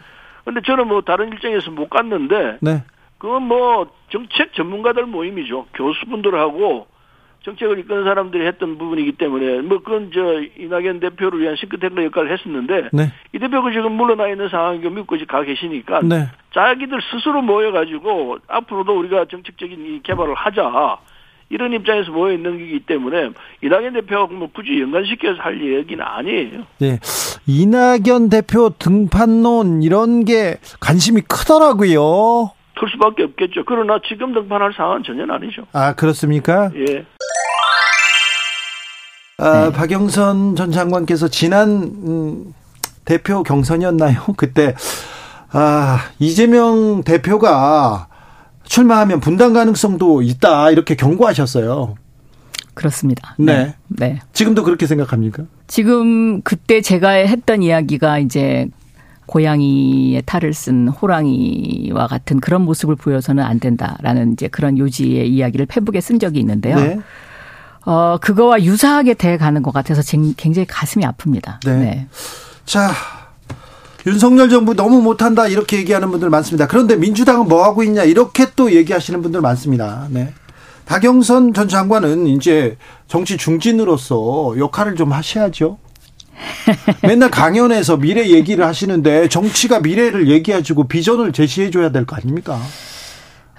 [0.45, 2.83] 근데 저는 뭐 다른 일정에서 못 갔는데 네.
[3.17, 5.65] 그건 뭐 정책 전문가들 모임이죠.
[5.73, 6.87] 교수분들하고
[7.43, 12.89] 정책을 이끄는 사람들이 했던 부분이기 때문에 뭐 그건 저 이낙연 대표를 위한 싱크탱크 역할을 했었는데
[12.93, 13.11] 네.
[13.33, 16.29] 이 대표가 지금 물러나 있는 상황이고 미국까지 가 계시니까 네.
[16.53, 20.97] 자기들 스스로 모여가지고 앞으로도 우리가 정책적인 이 개발을 하자
[21.53, 23.29] 이런 입장에서 모여 있는 거기 때문에
[23.61, 26.63] 이낙연 대표가 뭐 굳이 연관시켜서 할 얘기는 아니에요.
[26.79, 26.99] 네.
[27.45, 32.51] 이낙연 대표 등판론 이런 게 관심이 크더라고요.
[32.75, 33.65] 그럴 수밖에 없겠죠.
[33.67, 35.67] 그러나 지금 등판할 상황은 전혀 아니죠.
[35.73, 36.71] 아, 그렇습니까?
[36.75, 37.05] 예.
[39.37, 42.53] 아, 박영선 전 장관께서 지난 음,
[43.05, 44.21] 대표 경선이었나요?
[44.37, 44.73] 그때
[45.51, 48.07] 아, 이재명 대표가
[48.77, 51.93] 출마하면 분당 가능성도 있다 이렇게 경고하셨어요.
[52.73, 53.35] 그렇습니다.
[53.37, 53.75] 네.
[53.87, 54.19] 네.
[54.33, 55.43] 지금도 그렇게 생각합니까?
[55.67, 58.67] 지금 그때 제가 했던 이야기가 이제
[59.27, 66.01] 고양이의 탈을 쓴 호랑이와 같은 그런 모습을 보여서는 안 된다라는 이제 그런 요지의 이야기를 페북에
[66.01, 66.75] 쓴 적이 있는데요.
[66.75, 66.99] 네.
[67.85, 71.63] 어, 그거와 유사하게 돼 가는 것 같아서 쟁- 굉장히 가슴이 아픕니다.
[71.67, 72.07] 네.
[72.65, 72.89] 자,
[74.05, 76.67] 윤석열 정부 너무 못한다 이렇게 얘기하는 분들 많습니다.
[76.67, 80.07] 그런데 민주당은 뭐 하고 있냐 이렇게 또 얘기하시는 분들 많습니다.
[80.09, 80.33] 네.
[80.85, 85.77] 박영선 전 장관은 이제 정치 중진으로서 역할을 좀 하셔야죠.
[87.03, 92.59] 맨날 강연에서 미래 얘기를 하시는데 정치가 미래를 얘기해주고 비전을 제시해줘야 될 거 아닙니까?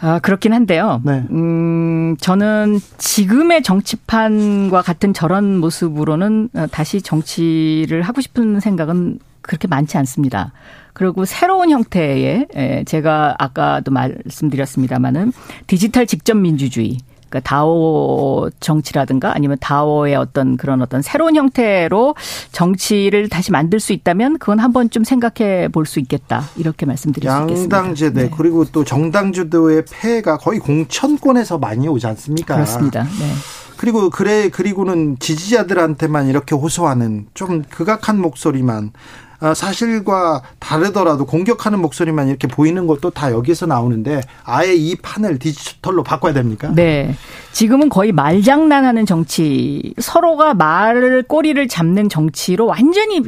[0.01, 1.01] 아, 그렇긴 한데요.
[1.05, 1.23] 네.
[1.31, 9.99] 음, 저는 지금의 정치판과 같은 저런 모습으로는 어, 다시 정치를 하고 싶은 생각은 그렇게 많지
[9.99, 10.53] 않습니다.
[10.93, 15.33] 그리고 새로운 형태의 에, 제가 아까도 말씀드렸습니다마는
[15.67, 22.15] 디지털 직접 민주주의 그러니까 다오 정치라든가 아니면 다오의 어떤 그런 어떤 새로운 형태로
[22.53, 27.41] 정치를 다시 만들 수 있다면 그건 한번 좀 생각해 볼 수 있겠다 이렇게 말씀드릴 수
[27.43, 27.77] 있겠습니다.
[27.77, 28.31] 양당제대 네.
[28.35, 32.55] 그리고 또 정당 주도의 폐해가 거의 공천권에서 많이 오지 않습니까?
[32.55, 33.03] 그렇습니다.
[33.03, 33.33] 네.
[33.77, 42.49] 그리고 그래 그리고는 지지자들한테만 이렇게 호소하는 좀 극악한 목소리만 아, 사실과 다르더라도 공격하는 목소리만 이렇게
[42.49, 46.73] 보이는 것도 다 여기서 나오는데 아예 이 판을 디지털로 바꿔야 됩니까?
[46.75, 47.15] 네.
[47.53, 53.23] 지금은 거의 말장난하는 정치, 서로가 말을 꼬리를 잡는 정치로 완전히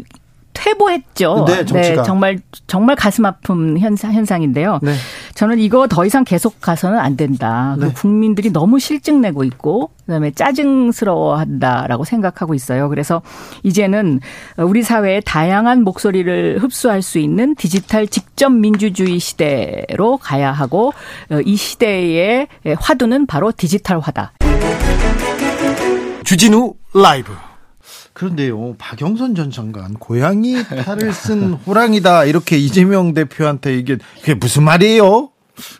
[0.57, 1.45] 퇴보했죠.
[1.47, 2.03] 네, 정치가.
[2.03, 4.81] 정말 정말 가슴 아픈 현상 현상인데요.
[4.83, 4.95] 네.
[5.35, 7.77] 저는 이거 더 이상 계속 가서는 안 된다.
[7.79, 7.87] 네.
[7.87, 12.88] 그 국민들이 너무 실증 내고 있고 그다음에 짜증스러워한다라고 생각하고 있어요.
[12.88, 13.23] 그래서
[13.62, 14.21] 이제는
[14.59, 20.92] 우리 사회의 다양한 목소리를 흡수할 수 있는 디지털 직접 민주주의 시대로 가야 하고
[21.31, 24.33] 어, 이 시대의 화두는 바로 디지털화다.
[26.25, 27.33] 주진우 라이브.
[28.16, 35.29] 그런데요, 박영선 전 장관 고양이 탈을 쓴 호랑이다 이렇게 이재명 대표한테 이게 그게 무슨 말이에요?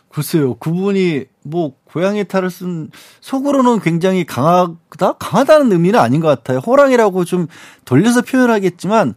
[0.09, 6.59] 글쎄요, 그분이 뭐 고양이 탈을 쓴 속으로는 굉장히 강하다, 강하다는 의미는 아닌 것 같아요.
[6.59, 7.47] 호랑이라고 좀
[7.85, 9.15] 돌려서 표현하겠지만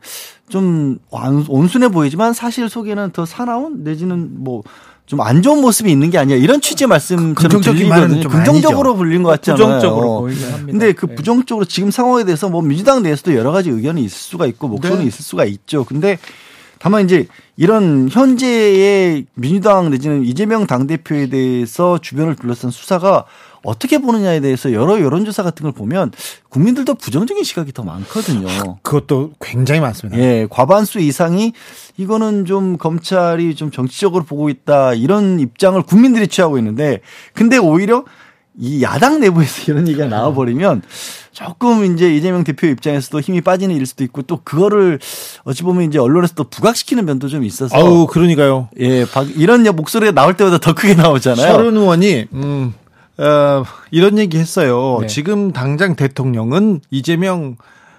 [0.49, 4.63] 좀 완- 온순해 보이지만 사실 속에는 더 사나운 내지는 뭐
[5.11, 6.37] 좀 안 좋은 모습이 있는 게 아니야.
[6.37, 8.23] 이런 취지의 말씀처럼 긍정적인 말은 들리거든요.
[8.23, 8.95] 좀 긍정적으로.
[8.95, 9.67] 불린 것 같지 않아요.
[9.67, 10.57] 부정적으로 합니다.
[10.67, 11.15] 근데 그 네.
[11.17, 15.09] 부정적으로 지금 상황에 대해서 뭐 민주당 내에서도 여러 가지 의견이 있을 수가 있고 목소리는 네.
[15.09, 15.85] 있을 수가 있죠.
[15.85, 16.19] 근데
[16.79, 23.25] 다만 이제 이런 현재의 민주당 내지는 이재명 당대표에 대해서 주변을 둘러싼 수사가
[23.63, 26.13] 어떻게 보느냐에 대해서 여러 여론조사 같은 걸 보면
[26.49, 28.47] 국민들도 부정적인 시각이 더 많거든요.
[28.83, 30.19] 그것도 굉장히 많습니다.
[30.21, 31.53] 예, 과반수 이상이
[31.97, 37.01] 이거는 좀 검찰이 좀 정치적으로 보고 있다 이런 입장을 국민들이 취하고 있는데
[37.35, 38.05] 근데 오히려
[38.59, 40.83] 이 야당 내부에서 이런 얘기가 나와버리면
[41.33, 44.99] 조금 이제 이재명 대표 입장에서도 힘이 빠지는 일 수도 있고 또 그거를
[45.45, 48.69] 어찌 보면 이제 언론에서 또 부각시키는 면도 좀 있어서 아우 그러니까요.
[48.79, 51.53] 예, 박- 이런 목소리가 나올 때마다 더 크게 나오잖아요.
[51.53, 52.75] 서른 의원이 음,
[53.21, 54.99] 어, 이런 얘기 했어요.
[55.03, 55.07] 네.
[55.07, 57.57] 지금 당장 대통령은 이재명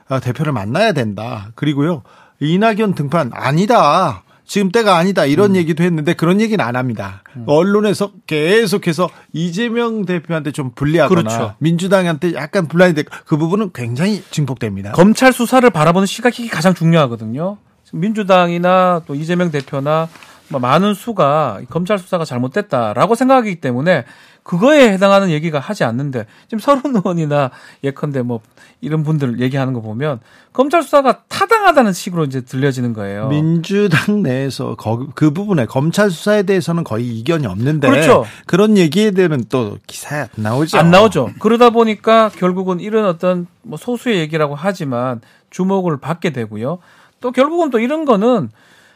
[0.09, 1.51] 어, 대표를 만나야 된다.
[1.55, 2.03] 그리고요
[2.39, 4.23] 이낙연 등판 아니다.
[4.43, 7.23] 지금 때가 아니다 이런 얘기도 했는데 그런 얘기는 안 합니다.
[7.45, 11.55] 언론에서 계속해서 이재명 대표한테 좀 불리하거나 그렇죠.
[11.59, 14.91] 민주당한테 약간 불리한데 그 부분은 굉장히 증폭됩니다.
[14.91, 17.59] 검찰 수사를 바라보는 시각이 가장 중요하거든요.
[17.93, 20.09] 민주당이나 또 이재명 대표나
[20.49, 24.03] 뭐 많은 수가 이 검찰 수사가 잘못됐다라고 생각하기 때문에
[24.43, 27.51] 그거에 해당하는 얘기가 하지 않는데 지금 서른 의원이나
[27.83, 28.39] 예컨대 뭐
[28.81, 30.19] 이런 분들 얘기하는 거 보면
[30.51, 33.27] 검찰 수사가 타당하다는 식으로 이제 들려지는 거예요.
[33.27, 38.25] 민주당 내에서 거- 그 부분에 검찰 수사에 대해서는 거의 이견이 없는데 그렇죠.
[38.51, 40.77] 런 얘기에 대한 또 기사에 안 나오죠.
[40.77, 41.29] 안 나오죠.
[41.39, 46.79] 그러다 보니까 결국은 이런 어떤 뭐 소수의 얘기라고 하지만 주목을 받게 되고요.
[47.19, 48.49] 또 결국은 또 이런 거는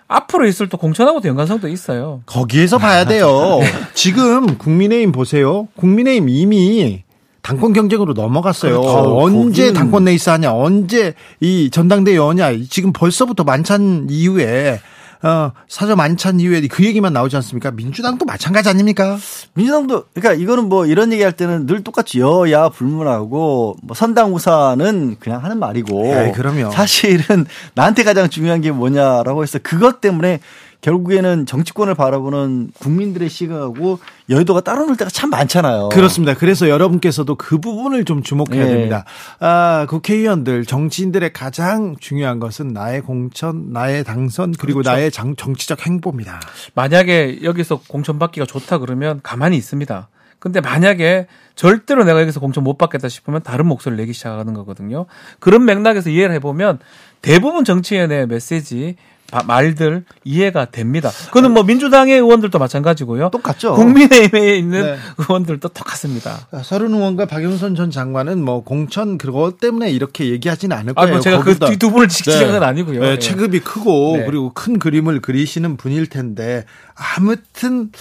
[0.08, 2.22] 앞으로 있을 또 공천하고도 연관성도 있어요.
[2.26, 3.60] 거기에서 봐야 돼요.
[3.94, 5.68] 지금 국민의힘 보세요.
[5.76, 7.04] 국민의힘 이미
[7.42, 8.82] 당권 경쟁으로 넘어갔어요.
[8.82, 9.18] 그렇죠.
[9.20, 12.52] 언제 거기는- 당권 레이스 하냐, 언제 이 전당대회 여냐.
[12.70, 14.80] 지금 벌써부터 만찬 이후에
[15.24, 17.72] 어, 사저 만찬 이후에 그 얘기만 나오지 않습니까?
[17.72, 19.18] 민주당도 마찬가지 아닙니까?
[19.54, 25.44] 민주당도 그러니까 이거는 뭐 이런 얘기할 때는 늘 똑같이 여야 불문하고 뭐 선당 우사는 그냥
[25.44, 26.72] 하는 말이고 에이, 그럼요.
[26.72, 30.40] 사실은 나한테 가장 중요한 게 뭐냐라고 해서 그것 때문에
[30.86, 33.98] 결국에는 정치권을 바라보는 국민들의 시각하고
[34.30, 35.90] 여의도가 따로 놀 때가 참 많잖아요.
[35.90, 36.36] 그렇습니다.
[36.36, 38.68] 그래서 여러분께서도 그 부분을 좀 주목해야 예.
[38.68, 39.04] 됩니다.
[39.40, 44.92] 아, 국회의원들, 정치인들의 가장 중요한 것은 나의 공천, 나의 당선, 그리고 그렇죠.
[44.92, 46.40] 나의 장- 정치적 행보입니다.
[46.76, 50.08] 만약에 여기서 공천 받기가 좋다 그러면 가만히 있습니다.
[50.38, 55.08] 근데 만약에 절대로 내가 여기서 공천 못 받겠다 싶으면 다른 목소리를 내기 시작하는 거거든요.
[55.40, 56.78] 그런 맥락에서 이해를 해보면
[57.24, 59.15] 대부분 정치인의 메시지, 바-
[59.46, 61.10] 말들 이해가 됩니다.
[61.28, 63.30] 그거는 뭐 민주당의 의원들도 마찬가지고요.
[63.32, 63.74] 똑같죠.
[63.74, 64.98] 국민의힘에 있는 네.
[65.18, 66.48] 의원들도 똑같습니다.
[66.52, 71.14] 아, 서른 의원과 박영선 전 장관은 뭐 공천 그것 때문에 이렇게 얘기하지는 않을 아, 거예요.
[71.16, 72.52] 뭐 제가 그 두 분을 지키는 네.
[72.52, 73.02] 건 아니고요.
[73.02, 73.20] 네, 예.
[73.20, 74.26] 체급이 크고 네.
[74.26, 77.92] 그리고 큰 그림을 그리시는 분일 텐데 아무튼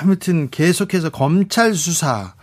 [0.00, 2.34] 아무튼 계속해서 검찰 수사 아,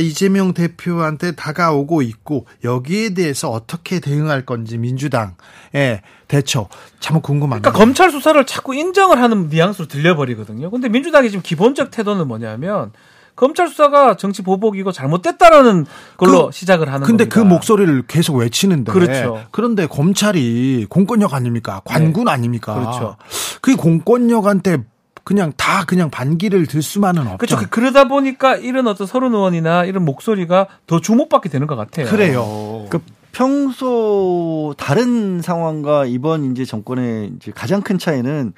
[0.00, 6.68] 이재명 대표한테 다가오고 있고 여기에 대해서 어떻게 대응할 건지 민주당의 대처
[7.00, 7.70] 참 궁금합니다.
[7.70, 10.70] 그러니까 검찰 수사를 자꾸 인정을 하는 뉘앙스로 들려버리거든요.
[10.70, 12.92] 근데 민주당이 지금 기본적 태도는 뭐냐면
[13.36, 15.84] 검찰 수사가 정치 보복이고 잘못됐다라는
[16.16, 17.34] 걸로 그- 시작을 하는 근데 겁니다.
[17.34, 19.44] 그 목소리를 계속 외치는데 그렇죠.
[19.50, 21.82] 그런데 검찰이 공권력 아닙니까?
[21.84, 22.74] 관군 아닙니까?
[22.74, 23.16] 그렇죠.
[23.60, 24.78] 그 공권력한테
[25.26, 27.36] 그냥 다 그냥 반기를 들 수만은 없죠.
[27.38, 27.68] 그렇죠.
[27.68, 32.06] 그러다 보니까 이런 어떤 서른 의원이나 이런 목소리가 더 주목받게 되는 것 같아요.
[32.06, 32.86] 그래요.
[32.90, 33.00] 그
[33.32, 38.52] 평소 다른 상황과 이번 이제 정권의 이제 가장 큰 차이는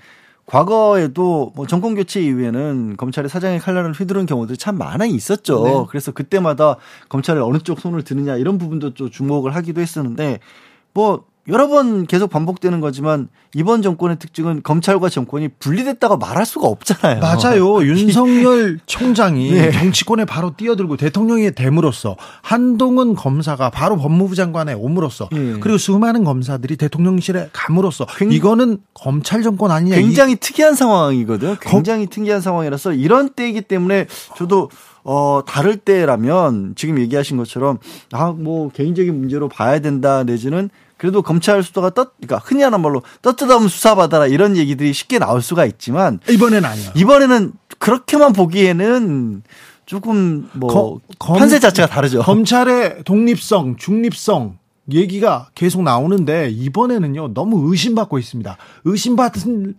[0.45, 5.65] 과거에도 뭐 정권 교체 이후에는 검찰의 사장의 칼날을 휘두른 경우도 참 많아 있었죠.
[5.65, 5.87] 네.
[5.89, 6.77] 그래서 그때마다
[7.09, 10.41] 검찰이 어느 쪽 손을 드느냐 이런 부분도 좀 주목을 하기도 했었는데
[10.93, 17.21] 뭐 여러 번 계속 반복되는 거지만 이번 정권의 특징은 검찰과 정권이 분리됐다고 말할 수가 없잖아요.
[17.21, 17.83] 맞아요.
[17.87, 19.71] 윤석열 총장이 네.
[19.73, 25.59] 정치권에 바로 뛰어들고 대통령이 됨으로써 한동훈 검사가 바로 법무부 장관에 옴으로써 예.
[25.61, 29.97] 그리고 수많은 검사들이 대통령실에 감으로써 굉- 이거는 검찰 정권 아니냐.
[29.97, 31.57] 굉장히 특이한 상황이거든요.
[31.61, 34.07] 굉장히 특이한 상황이라서 이런 때이기 때문에
[34.37, 34.69] 저도
[35.05, 37.79] 어 다를 때라면 지금 얘기하신 것처럼
[38.13, 43.03] 아 뭐 개인적인 문제로 봐야 된다 내지는 그래도 검찰 수사가 떴 그러니까 흔히 하는 말로
[43.23, 46.93] 떳떳하면 수사받아라 이런 얘기들이 쉽게 나올 수가 있지만 이- 이번엔 아니야.
[46.95, 49.43] 이번에는 그렇게만 보기에는
[49.87, 52.21] 조금 뭐 거- 검- 판세 자체가 다르죠.
[52.23, 54.59] 검찰의 독립성, 중립성
[54.93, 58.57] 얘기가 계속 나오는데 이번에는요 너무 의심받고 있습니다.
[58.85, 59.77] 의심받은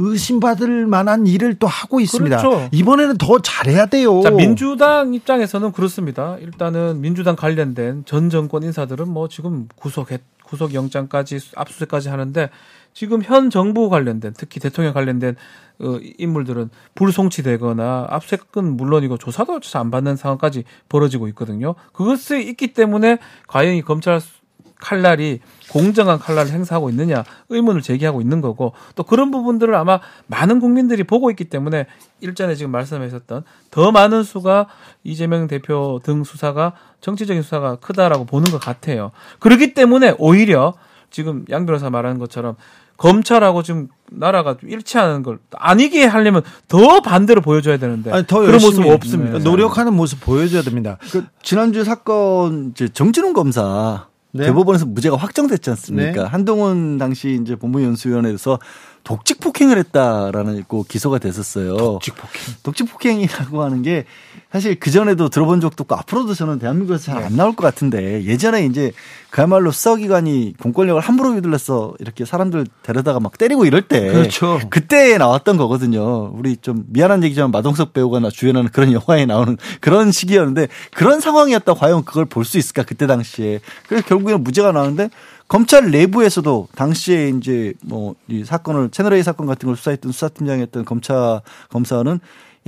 [0.00, 2.36] 의심받을 만한 일을 또 하고 있습니다.
[2.36, 2.68] 그렇죠.
[2.72, 4.20] 이번에는 더 잘해야 돼요.
[4.22, 6.36] 자, 민주당 입장에서는 그렇습니다.
[6.40, 10.12] 일단은 민주당 관련된 전 정권 인사들은 뭐 지금 구속
[10.48, 12.50] 구속 영장까지 압수수색까지 하는데
[12.94, 15.36] 지금 현 정부 관련된 특히 대통령 관련된
[15.80, 21.74] 어, 인물들은 불송치되거나 압수수색은 물론이고 조사도 조사 안 받는 상황까지 벌어지고 있거든요.
[21.92, 24.37] 그것이 있기 때문에 과연 이 검찰 수-
[24.80, 31.04] 칼날이 공정한 칼날을 행사하고 있느냐 의문을 제기하고 있는 거고 또 그런 부분들을 아마 많은 국민들이
[31.04, 31.86] 보고 있기 때문에
[32.20, 34.66] 일전에 지금 말씀하셨던 더 많은 수가
[35.04, 39.10] 이재명 대표 등 수사가 정치적인 수사가 크다라고 보는 것 같아요.
[39.40, 40.74] 그렇기 때문에 오히려
[41.10, 42.56] 지금 양 변호사 말하는 것처럼
[42.98, 48.60] 검찰하고 지금 나라가 좀 일치하는 걸 아니게 하려면 더 반대로 보여줘야 되는데 아니, 더 그런
[48.60, 49.38] 모습 없습니다.
[49.38, 50.98] 노력하는 모습 보여줘야 됩니다.
[51.12, 54.08] 그 지난주 사건 이제 정진웅 검사
[54.38, 54.46] 네.
[54.46, 56.22] 대법원에서 무죄가 확정됐지 않습니까?
[56.22, 56.28] 네.
[56.28, 58.58] 한동훈 당시 이제 법무연수위원회에서
[59.04, 61.76] 독직 폭행을 했다라는 고 기소가 됐었어요.
[61.76, 62.54] 독직 폭행.
[62.62, 64.04] 독직 폭행이라고 하는 게
[64.50, 68.92] 사실 그 전에도 들어본 적도 없고 앞으로도 저는 대한민국에서 잘안 나올 것 같은데 예전에 이제
[69.28, 74.58] 그야말로 수사기관이 공권력을 함부로 휘둘러서 이렇게 사람들 데려다가 막 때리고 이럴 때 그렇죠.
[74.70, 76.32] 그때 나왔던 거거든요.
[76.32, 81.74] 우리 좀 미안한 얘기지만 마동석 배우가 나 주연하는 그런 영화에 나오는 그런 시기였는데 그런 상황이었다
[81.74, 85.10] 과연 그걸 볼 수 있을까 그때 당시에 그래서 결국에는 무죄가 나왔는데
[85.48, 91.40] 검찰 내부에서도 당시에 이제 뭐 이 사건을 채널A 사건 같은 걸 수사했던 수사팀장이었던 검찰
[91.70, 92.18] 검사는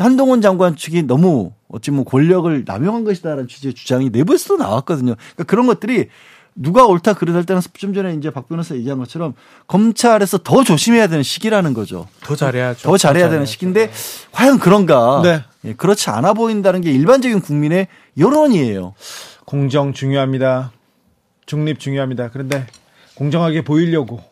[0.00, 5.14] 한동훈 장관 측이 너무 어찌 뭐 권력을 남용한 것이다라는 취지의 주장이 내부에서도 나왔거든요.
[5.16, 6.08] 그러니까 그런 것들이
[6.54, 9.34] 누가 옳다 그르다 할 때는 좀 전에 이제 박 변호사 얘기한 것처럼
[9.66, 12.08] 검찰에서 더 조심해야 되는 시기라는 거죠.
[12.22, 12.88] 더 잘해야죠.
[12.88, 13.90] 더 잘해야 되는 시기인데
[14.32, 15.20] 과연 그런가?
[15.22, 15.44] 네.
[15.64, 17.88] 예, 그렇지 않아 보인다는 게 일반적인 국민의
[18.18, 18.94] 여론이에요.
[19.44, 20.72] 공정 중요합니다.
[21.46, 22.30] 중립 중요합니다.
[22.30, 22.66] 그런데
[23.14, 24.22] 공정하게 보이려고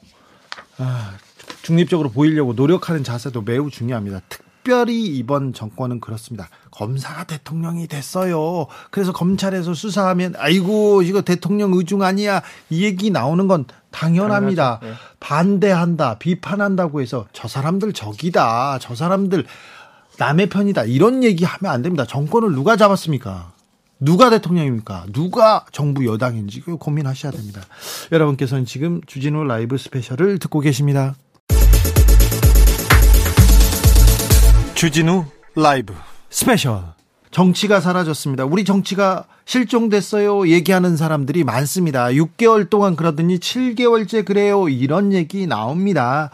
[0.79, 1.15] 아,
[1.63, 4.21] 중립적으로 보이려고 노력하는 자세도 매우 중요합니다.
[4.29, 6.51] 특 별히 이번 정권은 그렇습니다.
[6.73, 8.67] 검사가 대통령이 됐어요.
[8.91, 14.81] 그래서 검찰에서 수사하면 아이고 이거 대통령 의중 아니야 이 얘기 나오는 건 당연합니다.
[14.81, 14.87] 당연하죠.
[14.87, 14.93] 네.
[15.21, 19.47] 반대한다, 비판한다고 해서 저 사람들 적이다, 저 사람들
[20.19, 22.05] 남의 편이다 이런 얘기 하면 안 됩니다.
[22.05, 23.53] 정권을 누가 잡았습니까?
[24.01, 25.07] 누가 대통령입니까?
[25.15, 27.63] 누가 정부 여당인지 그 고민하셔야 됩니다.
[28.13, 31.15] 여러분께서는 지금 주진우 라이브 스페셜을 듣고 계십니다.
[34.79, 35.25] 주진우
[35.57, 35.93] 라이브
[36.31, 36.85] 스페셜.
[37.33, 38.45] 정치가 사라졌습니다.
[38.45, 40.47] 우리 정치가 실종됐어요.
[40.47, 42.07] 얘기하는 사람들이 많습니다.
[42.11, 44.69] 6개월 동안 그러더니 7개월째 그래요.
[44.69, 46.31] 이런 얘기 나옵니다.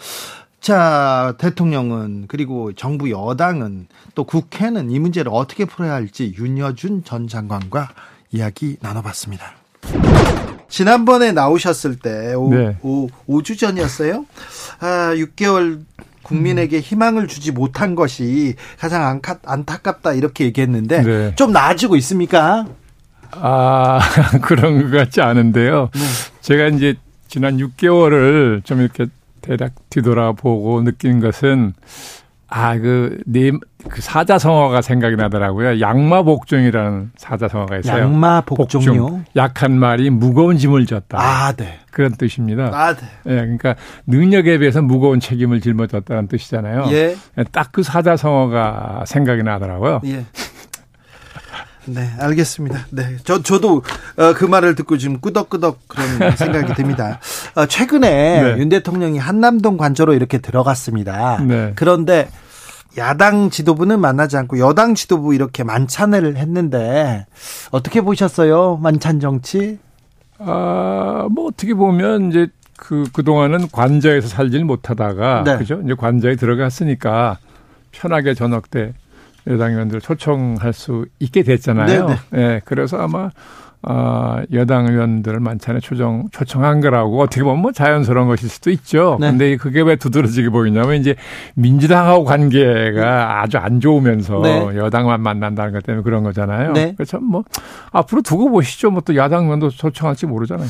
[0.60, 7.92] 자, 대통령은 그리고 정부 여당은 또 국회는 이 문제를 어떻게 풀어야 할지 윤여준 전 장관과
[8.30, 9.54] 이야기 나눠봤습니다.
[10.68, 12.76] 지난번에 나오셨을 때 오, 네.
[12.82, 14.26] 오, 5주 전이었어요.
[14.80, 15.82] 아, 6개월
[16.24, 21.34] 국민에게 희망을 주지 못한 것이 가장 안타, 안타깝다 이렇게 얘기했는데 네.
[21.36, 22.66] 좀 나아지고 있습니까?
[23.30, 24.00] 아,
[24.42, 25.90] 그런 것 같지 않은데요.
[26.40, 26.94] 제가 이제
[27.28, 29.06] 지난 6개월을 좀 이렇게
[29.40, 31.74] 대략 뒤돌아보고 느낀 것은
[32.56, 33.50] 아, 그, 네,
[33.88, 35.80] 그 사자성어가 생각이 나더라고요.
[35.80, 38.02] 양마복종이라는 사자성어가 있어요.
[38.02, 39.24] 양마 복종이요.
[39.34, 41.18] 약한 말이 무거운 짐을 졌다.
[41.20, 41.80] 아, 네.
[41.90, 42.70] 그런 뜻입니다.
[42.72, 43.06] 아, 네.
[43.26, 43.74] 예, 그러니까
[44.06, 46.84] 능력에 비해서 무거운 책임을 짊어졌다는 뜻이잖아요.
[46.92, 47.16] 예.
[47.50, 50.02] 딱그 사자성어가 생각이 나더라고요.
[50.04, 50.24] 예.
[51.86, 52.86] 네, 알겠습니다.
[52.90, 53.82] 네, 저 저도
[54.16, 57.18] 어, 그 말을 듣고 지금 끄덕끄덕 그런 생각이 듭니다.
[57.56, 58.58] 어, 최근에 네.
[58.58, 61.42] 윤 대통령이 한남동 관저로 이렇게 들어갔습니다.
[61.42, 61.72] 네.
[61.74, 62.28] 그런데
[62.96, 67.26] 야당 지도부는 만나지 않고 여당 지도부 이렇게 만찬을 했는데
[67.70, 68.78] 어떻게 보셨어요?
[68.82, 69.78] 만찬 정치?
[70.38, 75.58] 아, 뭐 어떻게 보면 이제 그 그동안은 관저에서 살질 못하다가 네.
[75.58, 75.80] 그죠?
[75.84, 77.38] 이제 관저에 들어갔으니까
[77.92, 78.92] 편하게 저녁 때
[79.46, 82.08] 여당 의원들 초청할 수 있게 됐잖아요.
[82.08, 83.30] 네, 예, 그래서 아마
[83.86, 89.16] 아, 여당 의원들을 만찬에 초청 초청한 거라고 어떻게 보면 뭐 자연스러운 것일 수도 있죠.
[89.20, 89.30] 네.
[89.30, 91.14] 근데 그게 왜 두드러지게 보이냐면 이제
[91.54, 94.76] 민주당하고 관계가 아주 안 좋으면서 네.
[94.76, 96.72] 여당만 만난다는 것 때문에 그런 거잖아요.
[96.72, 96.94] 네.
[96.96, 97.44] 그래서 뭐
[97.92, 98.90] 앞으로 두고 보시죠.
[98.90, 100.66] 뭐 또 야당 의원도 초청할지 모르잖아요.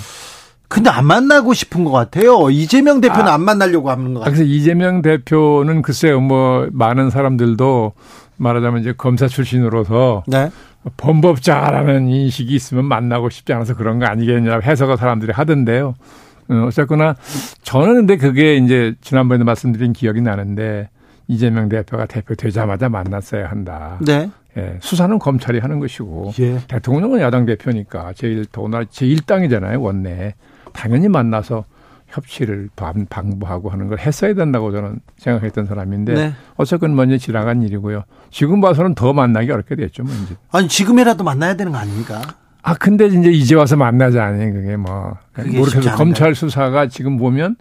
[0.66, 2.50] 근데 안 만나고 싶은 것 같아요.
[2.50, 3.34] 이재명 대표는 아.
[3.34, 4.34] 안 만나려고 하는 것 아, 같아요.
[4.38, 7.92] 그래서 이재명 대표는 글쎄요, 뭐, 많은 사람들도
[8.36, 10.50] 말하자면 이제 검사 출신으로서 네.
[10.96, 15.94] 범법자라는 인식이 있으면 만나고 싶지 않아서 그런 거 아니겠냐 해석을 사람들이 하던데요.
[16.48, 17.16] 어, 어쨌거나
[17.62, 20.90] 저는 근데 그게 이제 지난번에 말씀드린 기억이 나는데
[21.26, 23.98] 이재명 대표가 대표 되자마자 만났어야 한다.
[24.00, 24.30] 네.
[24.56, 26.58] 예, 수사는 검찰이 하는 것이고 예.
[26.68, 30.34] 대통령은 야당 대표니까 제일 더구나 제1당이잖아요 원내
[30.72, 31.64] 당연히 만나서
[32.14, 36.32] 협치를 방- 방부하고 하는 걸 했어야 된다고 저는 생각했던 사람인데 네.
[36.56, 38.04] 어쨌건 먼저 지나간 일이고요.
[38.30, 40.36] 지금 봐서는 더 만나기 어렵게 됐죠, 뭐 이제.
[40.52, 42.22] 아니 지금이라도 만나야 되는 거 아닙니까?
[42.62, 45.96] 아 근데 이제 이제 와서 만나자니 그게 뭐 그게 모르겠어.
[45.96, 47.56] 검찰 수사가 지금 보면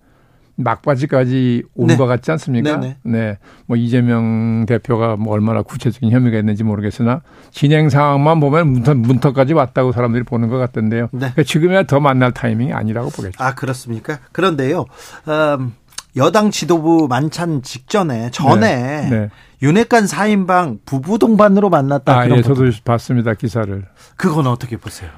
[0.56, 1.98] 막바지까지 온 네.
[1.98, 2.78] 것 같지 않습니까?
[2.78, 2.98] 네네.
[3.04, 3.38] 네.
[3.66, 9.92] 뭐 이재명 대표가 뭐 얼마나 구체적인 혐의가 있는지 모르겠으나 진행 상황만 보면 문턱, 문턱까지 왔다고
[9.92, 11.10] 사람들이 보는 것 같던데요.
[11.12, 11.20] 네.
[11.20, 13.44] 그러니까 지금이야 더 만날 타이밍이 아니라고 보겠죠.
[13.44, 14.20] 아 그렇습니까?
[14.32, 14.86] 그런데요,
[15.28, 15.74] 음,
[16.16, 19.10] 여당 지도부 만찬 직전에 전에 네.
[19.10, 19.30] 네.
[19.64, 22.20] 윤핵관 4인방 부부 동반으로 만났다.
[22.20, 22.42] 아, 예, 보도.
[22.54, 23.84] 저도 봤습니다, 기사를.
[24.18, 25.10] 그건 어떻게 보세요?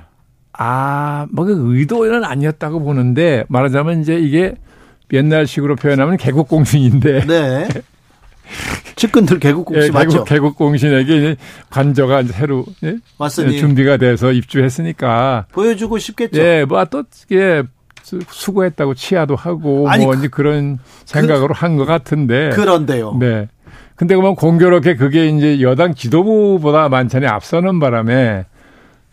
[0.57, 4.55] 아, 뭐 그 의도는 아니었다고 보는데 말하자면 이제 이게
[5.13, 7.67] 옛날식으로 표현하면 개국공신인데 네.
[8.95, 10.09] 측근들 개국국시 예, 맞죠?
[10.09, 11.35] 개국, 개국 공신에게 이제
[11.69, 12.95] 관저가 새로 예?
[13.53, 16.39] 예, 준비가 돼서 입주했으니까 보여주고 싶겠죠.
[16.41, 17.63] 예, 뭐또 이게
[18.03, 22.51] 수- 수고했다고 치하도 하고 아니, 뭐 그- 그런 생각으로 한것 같은데.
[22.51, 23.17] 그런데요.
[23.19, 23.47] 네.
[23.95, 28.45] 근데 그러면 공교롭게 그게 이제 여당 지도부보다 만찬이 앞서는 바람에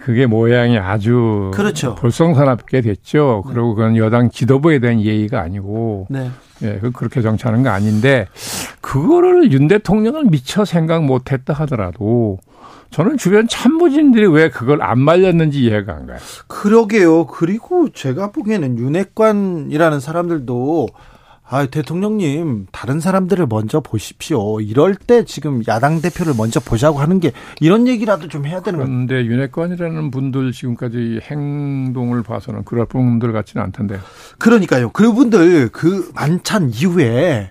[0.04, 1.94] 그게 모양이 아주 그렇죠.
[1.94, 3.44] 볼썽사납게 됐죠.
[3.46, 6.30] 그리고 그건 여당 지도부에 대한 예의가 아니고 네.
[6.62, 8.26] 예, 그 그렇게 정치하는 거 아닌데
[8.80, 12.38] 그거를 윤 대통령은 미처 생각 못 했다 하더라도
[12.90, 16.18] 저는 주변 참모진들이 왜 그걸 안 말렸는지 이해가 안 가요.
[16.46, 17.26] 그러게요.
[17.26, 20.88] 그리고 제가 보기에는 윤핵관이라는 사람들도
[21.52, 24.62] 아, 대통령님, 다른 사람들을 먼저 보십시오.
[24.62, 28.86] 이럴 때 지금 야당 대표를 먼저 보자고 하는 게 이런 얘기라도 좀 해야 되는 거
[28.86, 33.98] 그런데 윤핵관이라는 분들 지금까지 행동을 봐서는 그럴 분들 같지는 않던데.
[34.38, 34.88] 그러니까요.
[34.92, 37.50] 그분들 그 만찬 이후에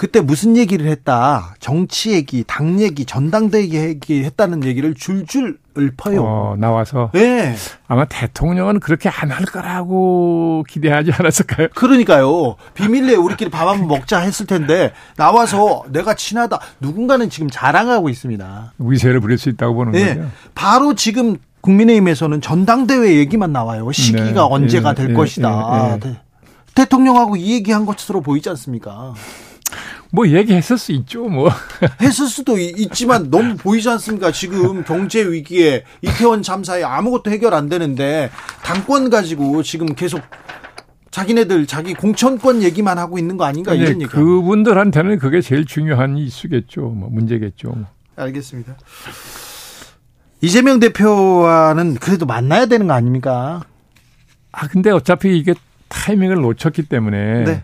[0.00, 1.54] 그때 무슨 얘기를 했다.
[1.60, 6.22] 정치 얘기, 당 얘기, 전당대회 얘기 했다는 얘기를 줄줄 읊어요.
[6.24, 7.54] 어, 나와서 예.
[7.86, 11.68] 아마 대통령은 그렇게 안 할 거라고 기대하지 않았을까요?
[11.74, 12.56] 그러니까요.
[12.72, 16.58] 비밀리에 우리끼리 밥 한번 먹자 했을 텐데 나와서 내가 친하다.
[16.80, 18.72] 누군가는 지금 자랑하고 있습니다.
[18.78, 20.14] 위세를 부릴 수 있다고 보는 예.
[20.14, 20.30] 거죠.
[20.54, 23.92] 바로 지금 국민의힘에서는 전당대회 얘기만 나와요.
[23.92, 24.38] 시기가 네.
[24.40, 25.98] 언제가 예, 될 예, 것이다.
[26.02, 26.16] 네.
[26.74, 29.12] 대통령하고 이 얘기한 것으로 보이지 않습니까?
[30.12, 31.50] 뭐 얘기했을 수 있죠, 뭐.
[32.02, 34.32] 했을 수도 이- 있지만 너무 보이지 않습니까?
[34.32, 38.30] 지금 경제 위기에 이태원 참사에 아무것도 해결 안 되는데
[38.62, 40.20] 당권 가지고 지금 계속
[41.12, 44.06] 자기네들 자기 공천권 얘기만 하고 있는 거 아닌가 이런 얘기.
[44.06, 47.68] 그분들한테는 그게 제일 중요한 이슈겠죠, 뭐 문제겠죠.
[47.70, 47.86] 뭐.
[48.16, 48.76] 알겠습니다.
[50.40, 53.62] 이재명 대표와는 그래도 만나야 되는 거 아닙니까?
[54.52, 55.54] 아 근데 어차피 이게
[55.88, 57.62] 타이밍을 놓쳤기 때문에 네.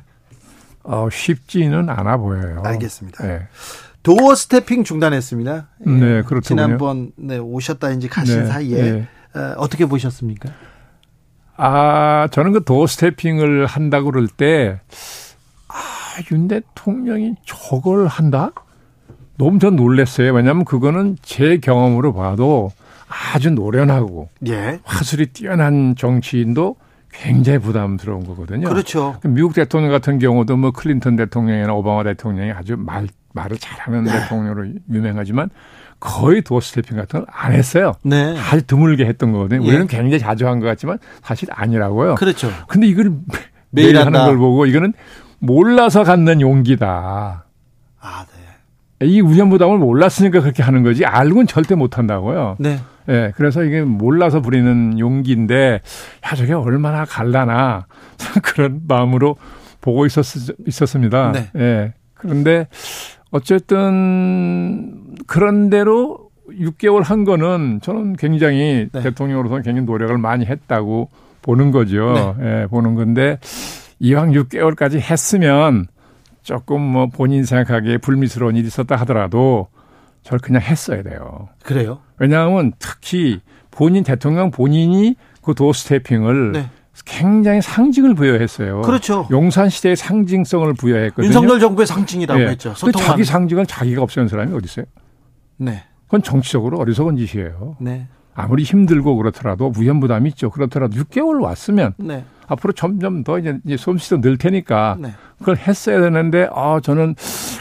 [0.86, 2.62] 어, 쉽지는 않아 보여요.
[2.64, 3.26] 알겠습니다.
[3.26, 3.48] 네.
[4.02, 5.66] 도어 스태핑 중단했습니다.
[5.86, 5.90] 예.
[5.90, 6.40] 네, 그렇더군요.
[6.42, 9.08] 지난번 네, 오셨다 이제 가신 네, 사이에 네.
[9.34, 10.50] 어, 어떻게 보셨습니까?
[11.56, 14.80] 아, 저는 그 도어 스태핑을 한다고 그럴 때,
[15.68, 15.74] 아,
[16.30, 18.52] 윤 대통령이 저걸 한다?
[19.38, 20.32] 너무 전 놀랐어요.
[20.32, 22.70] 왜냐하면 그거는 제 경험으로 봐도
[23.08, 24.80] 아주 노련하고 예.
[24.84, 26.76] 화술이 뛰어난 정치인도
[27.22, 28.68] 굉장히 부담스러운 거거든요.
[28.68, 29.16] 그렇죠.
[29.24, 34.12] 미국 대통령 같은 경우도 뭐 클린턴 대통령이나 오바마 대통령이 아주 말, 말을 잘하는 네.
[34.12, 35.50] 대통령으로 유명하지만
[35.98, 37.94] 거의 도어 스태핑 같은 걸 안 했어요.
[38.02, 38.36] 네.
[38.38, 39.62] 아주 드물게 했던 거거든요.
[39.64, 39.68] 예.
[39.68, 42.16] 우리는 굉장히 자주 한 것 같지만 사실 아니라고요.
[42.16, 42.50] 그렇죠.
[42.68, 43.10] 근데 이걸
[43.70, 44.12] 매일 매일 하는.
[44.12, 44.92] 걸 보고 이거는
[45.38, 47.44] 몰라서 갖는 용기다.
[48.00, 48.35] 아, 네.
[49.02, 52.56] 이 우연부담을 몰랐으니까 그렇게 하는 거지 알고는 절대 못 한다고요.
[52.58, 52.78] 네.
[53.08, 55.80] 예, 그래서 이게 몰라서 부리는 용기인데,
[56.24, 57.86] 야, 저게 얼마나 갈라나,
[58.42, 59.36] 그런 마음으로
[59.80, 60.24] 보고 있었,
[60.66, 61.32] 있었습니다.
[61.32, 61.50] 네.
[61.56, 61.92] 예.
[62.14, 62.66] 그런데,
[63.30, 69.02] 어쨌든, 그런 대로 6개월 한 거는 저는 굉장히 네.
[69.02, 71.10] 대통령으로서는 굉장히 노력을 많이 했다고
[71.42, 72.36] 보는 거죠.
[72.40, 73.38] 예, 보는 건데,
[74.00, 75.86] 이왕 6개월까지 했으면
[76.46, 79.66] 조금 뭐 본인 생각하기에 불미스러운 일이 있었다 하더라도
[80.22, 81.48] 저를 그냥 했어야 돼요.
[81.64, 81.98] 그래요?
[82.18, 83.40] 왜냐하면 특히
[83.72, 86.70] 본인 대통령 본인이 그 도어 스태핑을 네.
[87.04, 88.82] 굉장히 상징을 부여했어요.
[88.82, 89.26] 그렇죠.
[89.32, 91.26] 용산 시대의 상징성을 부여했거든요.
[91.26, 92.46] 윤석열 정부의 상징이라고 예.
[92.46, 92.72] 했죠.
[92.74, 93.10] 소통하는.
[93.10, 94.86] 자기 상징을 자기가 없애는 사람이 어디 있어요?
[95.56, 95.82] 네.
[96.04, 97.76] 그건 정치적으로 어리석은 짓이에요.
[97.80, 98.06] 네.
[98.34, 100.50] 아무리 힘들고 그렇더라도 무현 부담이 있죠.
[100.50, 102.24] 그렇더라도 6개월 왔으면 네.
[102.48, 105.12] 앞으로 점점 더 이제 솜씨도 늘 테니까 네.
[105.38, 107.14] 그걸 했어야 되는데 아 저는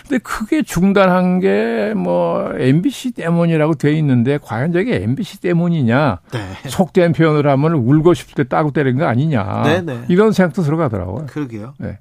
[0.04, 6.70] 근데 크게 중단한 게 뭐 MBC 때문이라고 돼 있는데 과연 저게 MBC 때문이냐 네.
[6.70, 10.02] 속된 표현을 하면 울고 싶을 때 뺨 때린 거 아니냐 네, 네.
[10.10, 11.26] 이런 생각도 들어가더라고요.
[11.28, 11.74] 그러게요.
[11.80, 12.00] 네.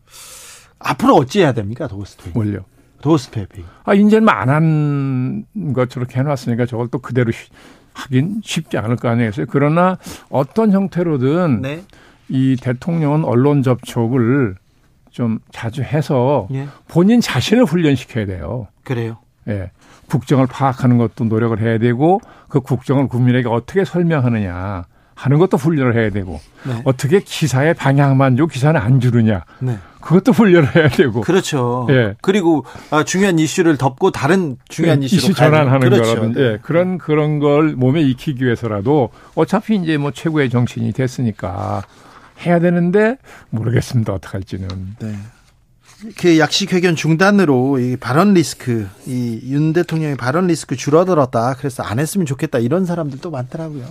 [0.79, 1.87] 앞으로 어찌 해야 됩니까?
[1.89, 2.33] doorstepping.
[2.35, 2.61] 뭘요?
[3.03, 3.65] doorstepping.
[3.85, 7.49] 아 이제는 안한 것 저렇게 해놨으니까 저걸 또 그대로 쉬-
[7.95, 9.47] 하긴 쉽지 않을 거 아니겠어요.
[9.49, 11.83] 그러나 어떤 형태로든 네.
[12.29, 14.57] 이 대통령은 언론 접촉을
[15.11, 16.67] 좀 자주 해서 예.
[16.89, 18.67] 본인 자신을 훈련시켜야 돼요.
[18.83, 19.19] 그래요.
[19.49, 19.71] 예.
[20.09, 26.11] 국정을 파악하는 것도 노력을 해야 되고 그 국정을 국민에게 어떻게 설명하느냐 하는 것도 훈련을 해야
[26.11, 26.83] 되고 네.
[26.85, 29.79] 어떻게 기사의 방향만 줘 기사는 안 주느냐 네.
[30.01, 31.87] 그것도 훈련을 해야 되고 그렇죠.
[31.91, 32.15] 예.
[32.21, 36.03] 그리고 아, 중요한 이슈를 덮고 다른 중요한 네, 이슈로 이슈 전환하는 그렇죠.
[36.03, 36.45] 거라든지 네.
[36.45, 41.85] 예, 그런 그런 걸 몸에 익히기 위해서라도 어차피 이제 뭐 최고의 정신이 됐으니까
[42.45, 43.17] 해야 되는데
[43.51, 44.69] 모르겠습니다 어떡할지는
[45.01, 45.15] 네.
[46.19, 51.55] 그 약식 회견 중단으로 이 발언 리스크, 이 윤 대통령의 발언 리스크 줄어들었다.
[51.57, 52.59] 그래서 안 했으면 좋겠다.
[52.59, 53.87] 이런 사람들도 많더라고요.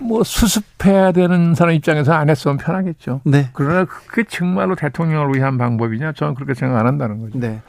[0.00, 3.20] 뭐 수습해야 되는 사람 입장에서 안 했으면 편하겠죠.
[3.24, 3.50] 네.
[3.52, 6.14] 그러나 그게 정말로 대통령을 위한 방법이냐?
[6.16, 7.38] 저는 그렇게 생각 안 한다는 거죠.
[7.38, 7.60] 네.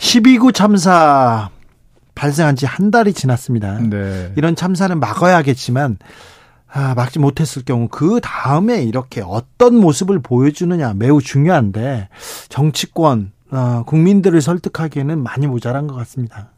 [0.00, 1.50] 12구 참사
[2.16, 3.78] 발생한 지 한 달이 지났습니다.
[3.78, 4.32] 네.
[4.34, 5.98] 이런 참사는 막아야겠지만
[6.70, 12.08] 아, 막지 못했을 경우 그 다음에 이렇게 어떤 모습을 보여주느냐 매우 중요한데
[12.48, 16.50] 정치권 어, 국민들을 설득하기에는 많이 모자란 것 같습니다.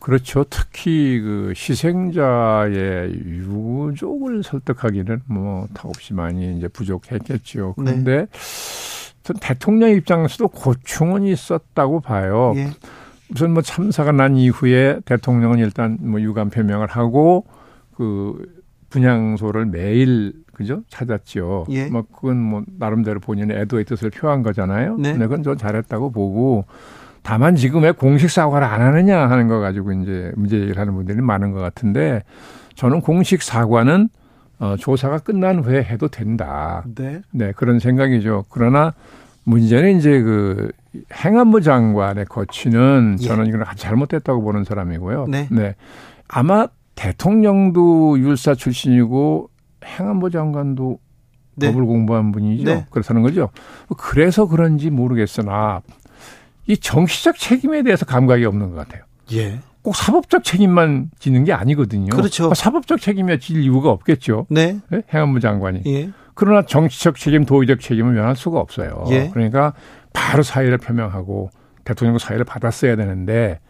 [0.00, 0.44] 그렇죠.
[0.48, 7.74] 특히 그 희생자의 유족을 설득하기는 뭐 턱없이 많이 이제 부족했겠죠.
[7.76, 7.84] 네.
[7.84, 8.26] 그런데
[9.22, 12.54] 전 대통령 입장에서도 고충은 있었다고 봐요.
[12.56, 12.70] 예.
[13.34, 17.44] 우선 뭐 참사가 난 이후에 대통령은 일단 뭐 유감 표명을 하고
[17.94, 18.57] 그
[18.90, 21.66] 분향소를 매일 그죠 찾았죠.
[21.70, 21.86] 예.
[21.86, 24.96] 뭐 그건 뭐 나름대로 본인의 애도의 뜻을 표한 거잖아요.
[24.98, 25.12] 네.
[25.12, 26.64] 근데 그건 전 잘했다고 보고
[27.22, 31.20] 다만 지금 왜 공식 사과를 안 하느냐 하는 거 가지고 이제 문제 제기를 하는 분들이
[31.20, 32.22] 많은 것 같은데
[32.74, 34.08] 저는 공식 사과는
[34.60, 36.84] 어, 조사가 끝난 후에 해도 된다.
[36.94, 37.20] 네.
[37.30, 38.46] 네, 그런 생각이죠.
[38.48, 38.94] 그러나
[39.44, 40.72] 문제는 이제 그
[41.14, 43.26] 행안부 장관의 거취는 예.
[43.26, 45.26] 저는 아주 잘못됐다고 보는 사람이고요.
[45.28, 45.74] 네.
[46.26, 46.66] 아마
[46.98, 49.50] 대통령도 율사 출신이고
[49.84, 50.98] 행안부 장관도
[51.54, 51.68] 네.
[51.68, 52.64] 법을 공부한 분이죠.
[52.64, 52.86] 네.
[52.90, 53.50] 그렇다는 거죠.
[53.96, 55.80] 그래서 그런지 모르겠으나
[56.66, 59.04] 이 정치적 책임에 대해서 감각이 없는 것 같아요.
[59.32, 59.60] 예.
[59.82, 62.08] 꼭 사법적 책임만 지는 게 아니거든요.
[62.08, 62.52] 그렇죠.
[62.52, 64.46] 사법적 책임이 질 이유가 없겠죠.
[64.50, 64.80] 네.
[64.90, 65.02] 네?
[65.14, 65.82] 행안부 장관이.
[65.86, 66.10] 예.
[66.34, 69.04] 그러나 정치적 책임, 도의적 책임은 면할 수가 없어요.
[69.10, 69.30] 예.
[69.32, 69.72] 그러니까
[70.12, 71.50] 바로 사의를 표명하고
[71.84, 73.60] 대통령도 사의를 받았어야 되는데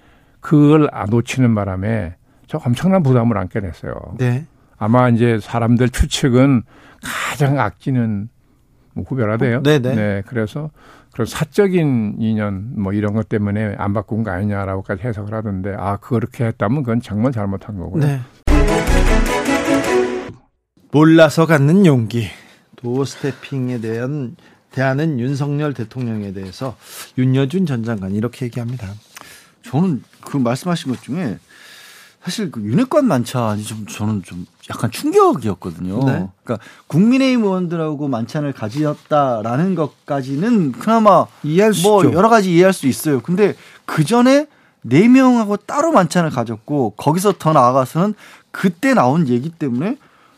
[0.40, 2.14] 그걸 안 놓치는 바람에
[2.48, 3.94] 저 엄청난 부담을 안게 됐어요.
[4.18, 4.46] 네.
[4.78, 6.62] 아마 이제 사람들 추측은
[7.02, 8.28] 가장 악지는
[8.94, 9.62] 뭐 구별하대요.
[9.62, 9.94] 네네.
[9.94, 10.70] 네, 그래서
[11.12, 16.46] 그런 사적인 인연 뭐 이런 것 때문에 안 바꾼 거 아니냐라고까지 해석을 하던데 아 그렇게
[16.46, 18.04] 했다면 그건 정말 잘못한 거고요.
[18.04, 18.20] 네.
[20.90, 22.28] 몰라서 갖는 용기.
[22.76, 24.36] 도어 스태핑에 대한
[24.70, 26.76] 대하는 윤석열 대통령에 대해서
[27.18, 28.88] 윤여준 전 장관 이렇게 얘기합니다.
[29.62, 31.38] 저는 그 말씀하신 것 중에
[32.24, 36.04] 사실 그 윤핵관 만찬이 좀 저는 좀 약간 충격이었거든요.
[36.04, 36.26] 네.
[36.44, 42.16] 그러니까 국민의힘 의원들하고 만찬을 가지었다라는 것까지는 그나마 이해할 수 뭐 있죠.
[42.16, 43.20] 여러 가지 이해할 수 있어요.
[43.20, 43.54] 근데
[43.86, 44.46] 그 전에
[44.82, 48.14] 네 명하고 따로 만찬을 가졌고 거기서 더 나아가서는
[48.50, 49.96] 그때 나온 얘기 때문에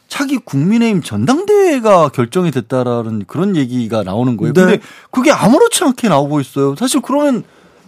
[0.09, 4.53] 차기 국민의힘 전당대회가 결정이 됐다라는 그런 얘기가 나오는 거예요.
[4.53, 4.61] 네.
[4.61, 6.75] 근데 그게 아무렇지 않게 나오고 있어요.
[6.77, 7.45] 사실 그러면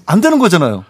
[0.07, 0.85] 안 되는 거잖아요.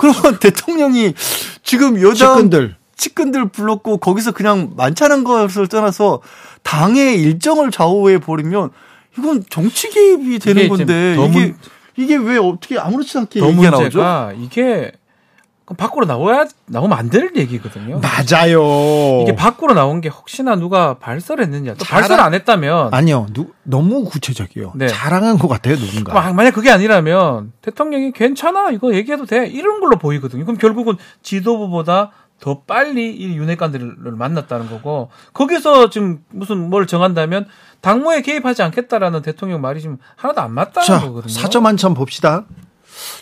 [0.00, 1.14] 그러면 대통령이
[1.62, 2.76] 지금 여당 측근들.
[2.96, 6.20] 측근들 불렀고 거기서 그냥 만찬한 것을 떠나서
[6.62, 8.70] 당의 일정을 좌우해 버리면
[9.18, 11.56] 이건 정치 개입이 되는 이게 건데 이게 문-
[11.96, 13.98] 이게 왜 어떻게 아무렇지 않게 더 얘기가 나오죠?
[14.40, 14.92] 이게
[15.70, 18.00] 그럼 밖으로 나와야 나오면 안 될 얘기거든요.
[18.00, 19.22] 맞아요.
[19.22, 21.74] 이게 밖으로 나온 게 혹시나 누가 발설했느냐.
[21.74, 23.26] 또 자랑- 발설 안 했다면 아니요.
[23.32, 24.72] 누, 너무 구체적이요.
[24.76, 24.88] 네.
[24.88, 26.12] 자랑한 것 같아요, 누군가.
[26.12, 30.44] 막 만약 그게 아니라면 대통령이 괜찮아 이거 얘기해도 돼 이런 걸로 보이거든요.
[30.44, 32.10] 그럼 결국은 지도부보다
[32.40, 37.46] 더 빨리 이 윤핵관들을 만났다는 거고 거기서 지금 무슨 뭘 정한다면
[37.80, 41.32] 당무에 개입하지 않겠다라는 대통령 말이 지금 하나도 안 맞다는 자, 거거든요.
[41.32, 42.44] 사점 한 점 봅시다.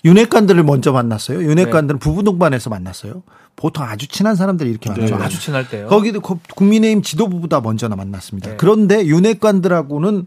[0.04, 1.42] 윤핵관들을 먼저 만났어요.
[1.42, 3.22] 윤핵관들은 부부 동반해서 만났어요.
[3.56, 5.24] 보통 아주 친한 사람들이 이렇게 네, 만나죠.
[5.24, 5.88] 아주 친할 때요.
[5.88, 8.50] 거기도 고- 국민의힘 지도부보다 먼저 만났습니다.
[8.50, 8.56] 네.
[8.56, 10.26] 그런데 윤핵관들하고는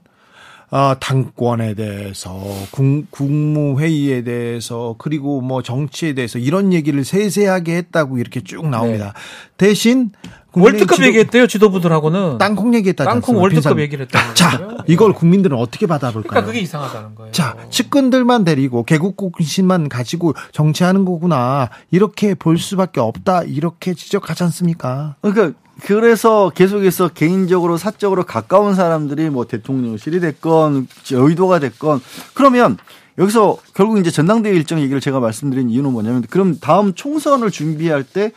[0.73, 2.41] 어, 당권에 대해서
[2.71, 9.13] 국, 국무회의에 대해서 그리고 뭐 정치에 대해서 이런 얘기를 세세하게 했다고 이렇게 쭉 나옵니다.
[9.57, 10.29] 대신 네.
[10.53, 13.05] 월드컵 지도- 얘기했대요 지도부들하고는 땅콩 얘기했다.
[13.05, 14.77] 땅콩 월드컵 얘기를 했다는 자, 거예요.
[14.87, 16.29] 이걸 국민들은 어떻게 받아볼까요?
[16.29, 17.31] 그러니까 그게 이상하다는 거예요.
[17.31, 21.69] 자, 측근들만 데리고 개국공신만 가지고 정치하는 거구나.
[21.89, 23.43] 이렇게 볼 수밖에 없다.
[23.43, 25.15] 이렇게 지적하지 않습니까?
[25.21, 32.01] 그러니까 그래서 계속해서 개인적으로 사적으로 가까운 사람들이 뭐 대통령실이 됐건 여의도가 됐건
[32.33, 32.77] 그러면
[33.17, 38.31] 여기서 결국 이제 전당대회 일정 얘기를 제가 말씀드린 이유는 뭐냐면 그럼 다음 총선을 준비할 때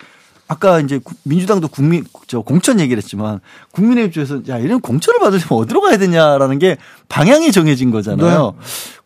[0.46, 3.40] 아까 이제 구- 민주당도 국민 저 공천 얘기를 했지만
[3.72, 6.76] 국민의힘 쪽에서 야 이런 공천을 받으려면 어디로 가야 되냐라는 게
[7.08, 8.54] 방향이 정해진 거잖아요.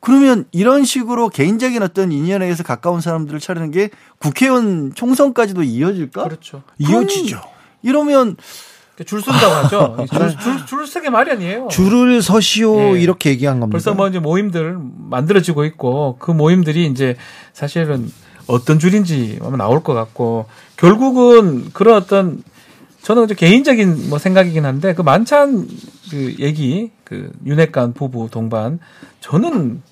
[0.00, 6.24] 그러면 이런 식으로 개인적인 어떤 인연에 의해서 가까운 사람들을 차리는 게 국회의원 총선까지도 이어질까?
[6.24, 6.62] 그렇죠.
[6.78, 7.40] 이어지죠.
[7.82, 8.36] 이러면
[9.06, 10.06] 줄 쓴다고 하죠.
[10.10, 11.68] 줄, 줄, 줄 서게 마련이에요.
[11.70, 13.00] 줄을 서시오 예.
[13.00, 13.76] 이렇게 얘기한 겁니다.
[13.76, 14.76] 벌써 뭐 이제 모임들
[15.08, 17.14] 만들어지고 있고 그 모임들이 이제
[17.52, 18.10] 사실은
[18.48, 20.46] 어떤 줄인지 아마 나올 것 같고
[20.76, 22.42] 결국은 그런 어떤
[23.02, 25.68] 저는 이제 개인적인 뭐 생각이긴 한데 그 만찬
[26.10, 28.80] 그 얘기 그 윤핵관 부부 동반
[29.20, 29.82] 저는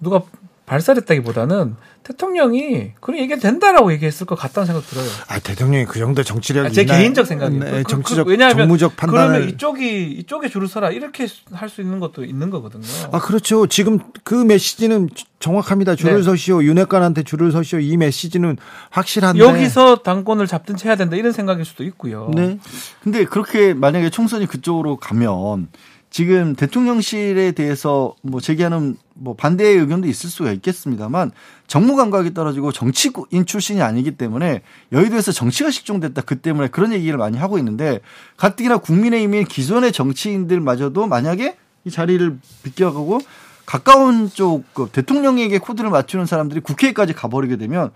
[0.00, 0.22] 누가
[0.66, 5.06] 발설했다기보다는 대통령이 그런 얘기 된다라고 얘기했을 것 같다는 생각 들어요.
[5.28, 6.98] 아 대통령이 그 정도 정치력이 아, 제 있나요?
[6.98, 7.62] 개인적 생각이에요.
[7.64, 11.80] 네, 그- 그- 정치적 왜냐하면 정무적 판단을 그러면 이쪽이 이쪽에 줄을 서라 이렇게 할 수
[11.82, 12.82] 있는 것도 있는 거거든요.
[13.12, 13.66] 아 그렇죠.
[13.68, 15.94] 지금 그 메시지는 정확합니다.
[15.94, 16.22] 줄을 네.
[16.22, 16.64] 서시오.
[16.64, 17.78] 윤핵관한테 줄을 서시오.
[17.78, 18.56] 이 메시지는
[18.90, 22.30] 확실한데 여기서 당권을 잡든지 해야 된다 이런 생각일 수도 있고요.
[22.34, 22.58] 네.
[23.04, 25.68] 근데 그렇게 만약에 총선이 그쪽으로 가면
[26.10, 31.30] 지금 대통령실에 대해서 뭐 제기하는 뭐 반대의 의견도 있을 수가 있겠습니다만
[31.68, 37.38] 정무 감각이 떨어지고 정치인 출신이 아니기 때문에 여의도에서 정치가 식중됐다 그 때문에 그런 얘기를 많이
[37.38, 38.00] 하고 있는데
[38.36, 43.20] 가뜩이나 국민의힘의 기존의 정치인들마저도 만약에 이 자리를 비껴가고
[43.64, 47.92] 가까운 쪽그 대통령에게 코드를 맞추는 사람들이 국회까지 가버리게 되면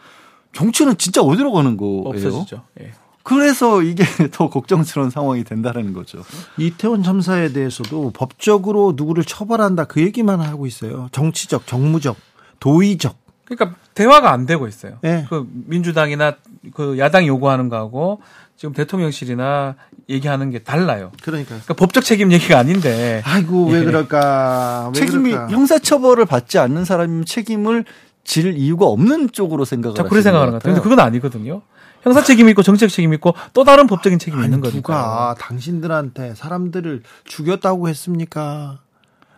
[0.53, 2.03] 정치는 진짜 어디로 가는 거예요?
[2.03, 2.63] 없어지죠.
[2.81, 2.93] 예.
[3.25, 6.23] 그래서 이게 더 걱정스러운 상황이 된다는 거죠.
[6.59, 11.09] 이태원 참사에 대해서도 법적으로 누구를 처벌한다 그 얘기만 하고 있어요.
[11.11, 12.17] 정치적, 정무적,
[12.61, 13.17] 도의적.
[13.47, 14.99] 그러니까 대화가 안 되고 있어요.
[15.01, 15.27] 네.
[15.29, 16.37] 그 민주당이나
[16.75, 18.21] 그 야당이 요구하는 거하고
[18.57, 19.75] 지금 대통령실이나
[20.09, 21.11] 얘기하는 게 달라요.
[21.23, 21.49] 그러니까.
[21.49, 23.85] 그러니까 법적 책임 얘기가 아닌데 아이고 왜 예.
[23.85, 24.93] 그럴까?
[24.95, 25.53] 왜 책임이 그럴까?
[25.53, 27.87] 형사처벌을 받지 않는 사람이 책임을
[28.23, 30.75] 질 이유가 없는 쪽으로 생각을 그렇게 하시는 생각하는 것 같아요.
[30.75, 30.83] 근데.
[30.83, 31.63] 그건 아니거든요.
[32.05, 34.77] 형사 책임이 있고 정책 책임이 있고 또 다른 법적인 책임이 아니, 있는 거니까.
[34.77, 38.79] 누가 당신들한테 사람들을 죽였다고 했습니까?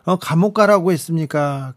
[0.05, 1.75] 어, 감옥 가라고 했습니까?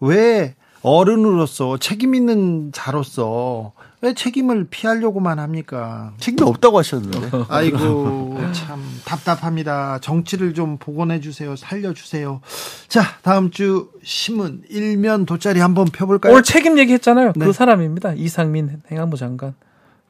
[0.00, 6.12] 왜 어른으로서 책임 있는 자로서 왜 책임을 피하려고만 합니까?
[6.18, 7.30] 책임이 없다고 하셨는데.
[7.48, 9.98] 아이고 참 답답합니다.
[10.00, 11.56] 정치를 좀 복원해 주세요.
[11.56, 12.40] 살려 주세요.
[12.86, 16.32] 자 다음 주 신문 일면 돗자리 한번 펴 볼까요?
[16.32, 17.32] 오늘 책임 얘기했잖아요.
[17.34, 17.44] 네.
[17.44, 18.12] 그 사람입니다.
[18.12, 19.54] 이상민 행안부 장관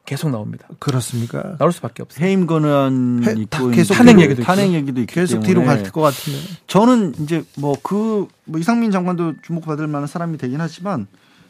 [0.09, 0.67] 계속 나옵니다.
[0.79, 1.55] 그렇습니까?
[1.59, 2.25] 나올 수밖에 없어요.
[2.25, 4.73] 해임 권한 해- 있고 계속 탄핵 얘기도 탄핵 있고.
[4.73, 6.39] 얘기도 있기 계속 뒤로 갈 것 같은데.
[6.65, 11.05] 저는 이제 뭐그 뭐 이상민 장관도 주목받을 만한 사람이 되긴 하지만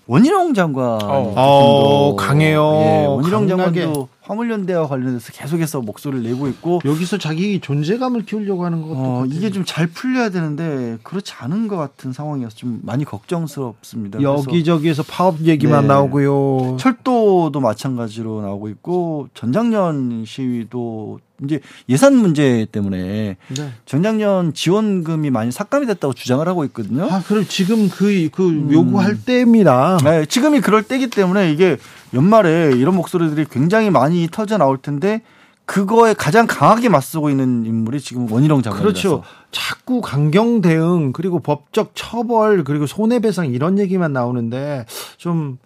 [0.07, 2.61] 원희룡 장관 어, 강해요.
[2.81, 3.47] 예, 원희룡.
[3.47, 9.25] 장관도 화물연대와 관련해서 계속해서 목소리를 내고 있고 여기서 자기 존재감을 키우려고 하는 것도 어.
[9.25, 14.19] 이게 좀 잘 풀려야 되는데 그렇지 않은 것 같은 상황이어서 좀 많이 걱정스럽습니다.
[14.21, 15.87] 여기저기에서 파업 얘기만 네.
[15.89, 16.77] 나오고요.
[16.79, 23.73] 철도도 마찬가지로 나오고 있고 전작년 시위도 이제 예산 문제 때문에 네.
[23.85, 27.05] 전작년 지원금이 많이 삭감이 됐다고 주장을 하고 있거든요.
[27.09, 28.71] 아, 그럼 지금 그, 그 음.
[28.71, 29.99] 요구할 때입니다.
[30.03, 31.77] 네, 지금이 그럴 때기 때문에 이게
[32.13, 35.21] 연말에 이런 목소리들이 굉장히 많이 터져 나올 텐데
[35.65, 39.23] 그거에 가장 강하게 맞서고 있는 인물이 지금 원희룡 장관이라서 그렇죠.
[39.51, 44.85] 자꾸 강경 대응 그리고 법적 처벌 그리고 손해배상 이런 얘기만 나오는데
[45.17, 45.59] 좀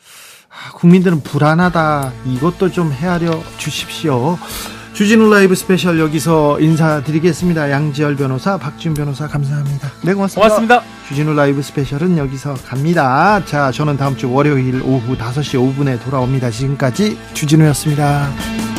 [0.49, 2.11] 아, 국민들은 불안하다.
[2.27, 4.37] 이것도 좀 헤아려 주십시오.
[4.93, 7.71] 주진우 라이브 스페셜 여기서 인사드리겠습니다.
[7.71, 9.91] 양지열 변호사, 박지훈 변호사 감사합니다.
[10.03, 10.47] 네, 고맙습니다.
[10.47, 10.83] 고맙습니다.
[11.07, 13.43] 주진우 라이브 스페셜은 여기서 갑니다.
[13.45, 16.51] 자, 저는 다음 주 월요일 오후 5시 5분에 돌아옵니다.
[16.51, 18.72] 지금까지 주진우였습니다.